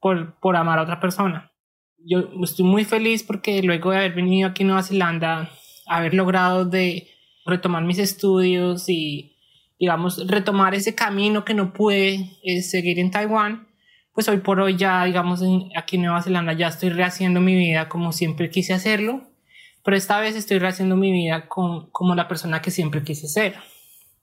por, 0.00 0.38
por 0.40 0.56
amar 0.56 0.78
a 0.78 0.82
otra 0.82 1.00
persona. 1.00 1.52
Yo 2.06 2.28
estoy 2.42 2.66
muy 2.66 2.84
feliz 2.84 3.22
porque 3.22 3.62
luego 3.62 3.90
de 3.90 3.96
haber 3.96 4.14
venido 4.14 4.48
aquí 4.48 4.62
a 4.62 4.66
Nueva 4.66 4.82
Zelanda, 4.82 5.50
haber 5.86 6.12
logrado 6.12 6.64
de 6.66 7.08
retomar 7.46 7.84
mis 7.84 7.98
estudios 7.98 8.88
y, 8.88 9.36
digamos, 9.78 10.26
retomar 10.26 10.74
ese 10.74 10.94
camino 10.94 11.44
que 11.44 11.54
no 11.54 11.72
pude 11.72 12.30
eh, 12.42 12.62
seguir 12.62 12.98
en 12.98 13.10
Taiwán, 13.10 13.68
pues 14.14 14.28
hoy 14.28 14.38
por 14.38 14.60
hoy 14.60 14.76
ya, 14.76 15.04
digamos, 15.04 15.42
aquí 15.76 15.96
en 15.96 16.02
Nueva 16.02 16.22
Zelanda 16.22 16.52
ya 16.52 16.68
estoy 16.68 16.90
rehaciendo 16.90 17.40
mi 17.40 17.56
vida 17.56 17.88
como 17.88 18.12
siempre 18.12 18.48
quise 18.48 18.72
hacerlo, 18.72 19.22
pero 19.82 19.96
esta 19.96 20.20
vez 20.20 20.36
estoy 20.36 20.60
rehaciendo 20.60 20.96
mi 20.96 21.10
vida 21.10 21.48
con, 21.48 21.90
como 21.90 22.14
la 22.14 22.28
persona 22.28 22.62
que 22.62 22.70
siempre 22.70 23.02
quise 23.02 23.26
ser. 23.26 23.56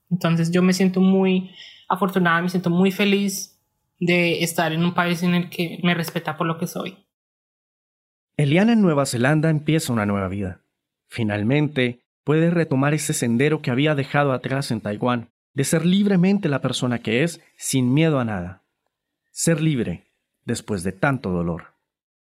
Entonces 0.09 0.49
yo 0.49 0.63
me 0.63 0.71
siento 0.71 1.01
muy 1.01 1.51
afortunada, 1.89 2.41
me 2.41 2.49
siento 2.49 2.69
muy 2.69 2.91
feliz 2.91 3.59
de 3.99 4.43
estar 4.43 4.71
en 4.71 4.83
un 4.83 4.93
país 4.93 5.23
en 5.23 5.35
el 5.35 5.49
que 5.49 5.79
me 5.83 5.93
respeta 5.93 6.37
por 6.37 6.47
lo 6.47 6.57
que 6.57 6.67
soy. 6.67 6.97
Eliana 8.37 8.73
en 8.73 8.81
Nueva 8.81 9.05
Zelanda 9.05 9.49
empieza 9.49 9.91
una 9.91 10.05
nueva 10.05 10.29
vida. 10.29 10.61
Finalmente, 11.09 12.05
puede 12.23 12.49
retomar 12.49 12.93
ese 12.93 13.13
sendero 13.13 13.61
que 13.61 13.71
había 13.71 13.93
dejado 13.93 14.31
atrás 14.31 14.71
en 14.71 14.79
Taiwán, 14.79 15.29
de 15.53 15.65
ser 15.65 15.85
libremente 15.85 16.47
la 16.47 16.61
persona 16.61 16.99
que 16.99 17.23
es, 17.23 17.41
sin 17.57 17.93
miedo 17.93 18.19
a 18.19 18.25
nada 18.25 18.60
ser 19.31 19.61
libre 19.61 20.11
después 20.45 20.83
de 20.83 20.91
tanto 20.91 21.31
dolor. 21.31 21.73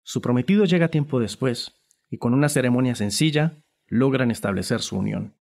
Su 0.03 0.21
prometido 0.21 0.65
llega 0.65 0.87
tiempo 0.87 1.19
después 1.19 1.73
y 2.09 2.17
con 2.17 2.33
una 2.33 2.49
ceremonia 2.49 2.95
sencilla 2.95 3.63
logran 3.87 4.31
establecer 4.31 4.81
su 4.81 4.97
unión. 4.97 5.35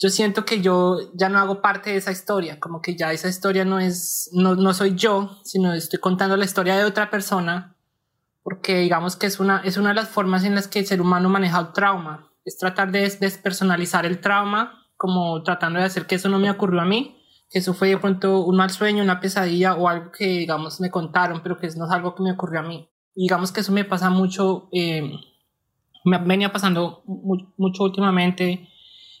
Yo 0.00 0.10
siento 0.10 0.44
que 0.44 0.60
yo 0.60 1.10
ya 1.14 1.28
no 1.28 1.38
hago 1.38 1.60
parte 1.60 1.90
de 1.90 1.96
esa 1.96 2.12
historia, 2.12 2.60
como 2.60 2.80
que 2.80 2.96
ya 2.96 3.12
esa 3.12 3.28
historia 3.28 3.64
no 3.64 3.80
es, 3.80 4.30
no, 4.32 4.54
no 4.54 4.72
soy 4.72 4.94
yo, 4.94 5.40
sino 5.42 5.74
estoy 5.74 5.98
contando 5.98 6.36
la 6.36 6.44
historia 6.44 6.76
de 6.76 6.84
otra 6.84 7.10
persona, 7.10 7.76
porque 8.44 8.78
digamos 8.78 9.16
que 9.16 9.26
es 9.26 9.40
una, 9.40 9.58
es 9.64 9.76
una 9.76 9.88
de 9.88 9.96
las 9.96 10.08
formas 10.08 10.44
en 10.44 10.54
las 10.54 10.68
que 10.68 10.78
el 10.78 10.86
ser 10.86 11.00
humano 11.00 11.28
maneja 11.28 11.58
el 11.58 11.72
trauma, 11.72 12.30
es 12.44 12.56
tratar 12.56 12.92
de 12.92 13.00
despersonalizar 13.20 14.06
el 14.06 14.20
trauma, 14.20 14.86
como 14.96 15.42
tratando 15.42 15.80
de 15.80 15.86
hacer 15.86 16.06
que 16.06 16.14
eso 16.14 16.28
no 16.28 16.38
me 16.38 16.50
ocurrió 16.50 16.80
a 16.80 16.84
mí, 16.84 17.17
eso 17.50 17.72
fue 17.72 17.88
de 17.88 17.98
pronto 17.98 18.44
un 18.44 18.56
mal 18.56 18.70
sueño, 18.70 19.02
una 19.02 19.20
pesadilla 19.20 19.74
o 19.74 19.88
algo 19.88 20.12
que, 20.12 20.26
digamos, 20.26 20.80
me 20.80 20.90
contaron, 20.90 21.40
pero 21.42 21.56
que 21.56 21.68
no 21.76 21.86
es 21.86 21.90
algo 21.90 22.14
que 22.14 22.22
me 22.22 22.32
ocurrió 22.32 22.60
a 22.60 22.62
mí. 22.62 22.88
Y 23.14 23.22
digamos 23.22 23.52
que 23.52 23.60
eso 23.60 23.72
me 23.72 23.84
pasa 23.84 24.10
mucho, 24.10 24.68
eh, 24.72 25.10
me 26.04 26.18
venía 26.18 26.52
pasando 26.52 27.02
mucho 27.56 27.84
últimamente. 27.84 28.68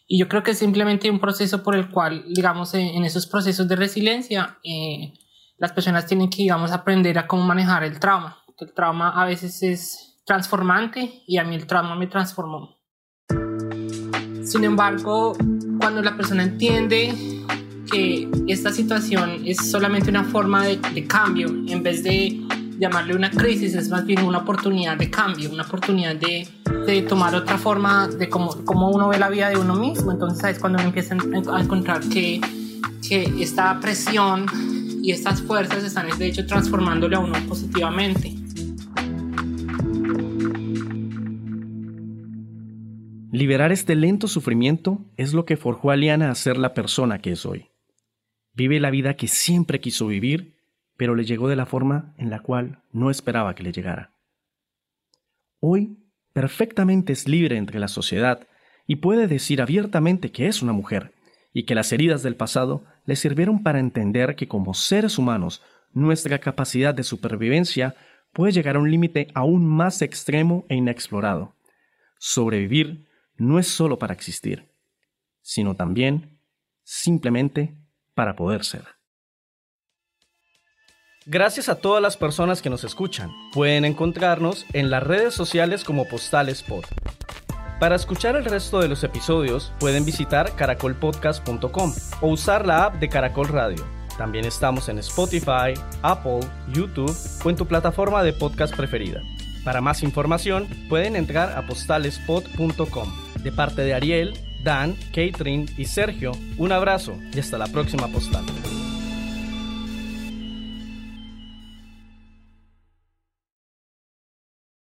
Y 0.06 0.18
yo 0.18 0.28
creo 0.28 0.42
que 0.42 0.52
es 0.52 0.58
simplemente 0.58 1.10
un 1.10 1.20
proceso 1.20 1.62
por 1.62 1.74
el 1.74 1.90
cual, 1.90 2.24
digamos, 2.28 2.74
en, 2.74 3.04
esos 3.04 3.26
procesos 3.26 3.66
de 3.66 3.76
resiliencia, 3.76 4.58
eh, 4.62 5.14
las 5.56 5.72
personas 5.72 6.06
tienen 6.06 6.30
que, 6.30 6.42
digamos, 6.42 6.70
aprender 6.70 7.18
a 7.18 7.26
cómo 7.26 7.44
manejar 7.44 7.82
el 7.84 7.98
trauma. 7.98 8.38
El 8.58 8.72
trauma 8.74 9.10
a 9.10 9.24
veces 9.24 9.62
es 9.62 10.20
transformante 10.24 11.22
y 11.26 11.38
a 11.38 11.44
mí 11.44 11.54
el 11.54 11.66
trauma 11.66 11.94
me 11.94 12.06
transformó. 12.06 12.76
Sin 14.44 14.64
embargo, 14.64 15.36
cuando 15.78 16.02
la 16.02 16.16
persona 16.16 16.42
entiende 16.42 17.37
que 17.90 18.28
esta 18.46 18.72
situación 18.72 19.42
es 19.44 19.70
solamente 19.70 20.10
una 20.10 20.24
forma 20.24 20.64
de, 20.64 21.06
cambio 21.06 21.48
en 21.48 21.82
vez 21.82 22.02
de 22.02 22.40
llamarle 22.78 23.14
una 23.14 23.30
crisis, 23.30 23.74
es 23.74 23.88
más 23.88 24.04
bien 24.04 24.22
una 24.22 24.38
oportunidad 24.38 24.96
de 24.96 25.10
cambio, 25.10 25.50
una 25.50 25.64
oportunidad 25.64 26.14
de, 26.16 26.46
de 26.86 27.02
tomar 27.02 27.34
otra 27.34 27.58
forma 27.58 28.08
de 28.08 28.28
cómo, 28.28 28.64
cómo, 28.64 28.90
uno 28.90 29.08
ve 29.08 29.18
la 29.18 29.28
vida 29.28 29.48
de 29.48 29.56
uno 29.56 29.74
mismo. 29.74 30.12
Entonces 30.12 30.44
es 30.44 30.58
cuando 30.58 30.78
uno 30.78 30.88
empieza 30.88 31.14
a 31.14 31.60
encontrar 31.60 32.00
que, 32.08 32.40
que 33.08 33.32
esta 33.40 33.78
presión 33.80 34.46
y 35.02 35.12
estas 35.12 35.42
fuerzas 35.42 35.84
están 35.84 36.06
de 36.18 36.26
hecho 36.26 36.46
transformándole 36.46 37.16
a 37.16 37.20
uno 37.20 37.34
positivamente. 37.48 38.38
Liberar 43.30 43.72
este 43.72 43.94
lento 43.94 44.26
sufrimiento 44.26 45.04
es 45.16 45.34
lo 45.34 45.44
que 45.44 45.56
forjó 45.56 45.90
a 45.90 45.96
Liana 45.96 46.30
a 46.30 46.34
ser 46.34 46.56
la 46.56 46.72
persona 46.72 47.18
que 47.20 47.32
es 47.32 47.44
hoy. 47.44 47.67
Vive 48.58 48.80
la 48.80 48.90
vida 48.90 49.14
que 49.14 49.28
siempre 49.28 49.78
quiso 49.78 50.08
vivir, 50.08 50.56
pero 50.96 51.14
le 51.14 51.24
llegó 51.24 51.46
de 51.46 51.54
la 51.54 51.64
forma 51.64 52.12
en 52.18 52.28
la 52.28 52.40
cual 52.40 52.82
no 52.90 53.08
esperaba 53.08 53.54
que 53.54 53.62
le 53.62 53.70
llegara. 53.70 54.10
Hoy 55.60 55.96
perfectamente 56.32 57.12
es 57.12 57.28
libre 57.28 57.56
entre 57.56 57.78
la 57.78 57.86
sociedad 57.86 58.48
y 58.84 58.96
puede 58.96 59.28
decir 59.28 59.62
abiertamente 59.62 60.32
que 60.32 60.48
es 60.48 60.60
una 60.60 60.72
mujer 60.72 61.14
y 61.52 61.66
que 61.66 61.76
las 61.76 61.92
heridas 61.92 62.24
del 62.24 62.34
pasado 62.34 62.84
le 63.04 63.14
sirvieron 63.14 63.62
para 63.62 63.78
entender 63.78 64.34
que 64.34 64.48
como 64.48 64.74
seres 64.74 65.18
humanos 65.18 65.62
nuestra 65.92 66.40
capacidad 66.40 66.92
de 66.92 67.04
supervivencia 67.04 67.94
puede 68.32 68.50
llegar 68.50 68.74
a 68.74 68.80
un 68.80 68.90
límite 68.90 69.28
aún 69.34 69.68
más 69.68 70.02
extremo 70.02 70.66
e 70.68 70.74
inexplorado. 70.74 71.54
Sobrevivir 72.18 73.06
no 73.36 73.60
es 73.60 73.68
solo 73.68 74.00
para 74.00 74.14
existir, 74.14 74.66
sino 75.42 75.76
también 75.76 76.40
simplemente 76.82 77.76
para 78.18 78.34
poder 78.34 78.64
ser. 78.64 78.82
Gracias 81.24 81.68
a 81.68 81.76
todas 81.76 82.02
las 82.02 82.16
personas 82.16 82.60
que 82.60 82.68
nos 82.68 82.82
escuchan. 82.82 83.30
Pueden 83.52 83.84
encontrarnos 83.84 84.66
en 84.72 84.90
las 84.90 85.04
redes 85.04 85.34
sociales 85.34 85.84
como 85.84 86.08
Postales 86.08 86.64
Pod. 86.64 86.84
Para 87.78 87.94
escuchar 87.94 88.34
el 88.34 88.44
resto 88.44 88.80
de 88.80 88.88
los 88.88 89.04
episodios 89.04 89.72
pueden 89.78 90.04
visitar 90.04 90.56
caracolpodcast.com 90.56 91.94
o 92.20 92.26
usar 92.26 92.66
la 92.66 92.86
app 92.86 92.94
de 92.96 93.08
Caracol 93.08 93.46
Radio. 93.46 93.86
También 94.16 94.46
estamos 94.46 94.88
en 94.88 94.98
Spotify, 94.98 95.74
Apple, 96.02 96.40
YouTube 96.72 97.16
o 97.44 97.50
en 97.50 97.54
tu 97.54 97.66
plataforma 97.66 98.24
de 98.24 98.32
podcast 98.32 98.74
preferida. 98.74 99.22
Para 99.64 99.80
más 99.80 100.02
información 100.02 100.66
pueden 100.88 101.14
entrar 101.14 101.56
a 101.56 101.64
postalespod.com. 101.68 103.12
De 103.44 103.52
parte 103.52 103.82
de 103.82 103.94
Ariel, 103.94 104.34
Dan, 104.68 104.96
Catherine 105.14 105.64
y 105.78 105.86
Sergio, 105.86 106.32
un 106.58 106.72
abrazo 106.72 107.18
y 107.34 107.38
hasta 107.38 107.56
la 107.56 107.68
próxima 107.68 108.06
postal. 108.08 108.44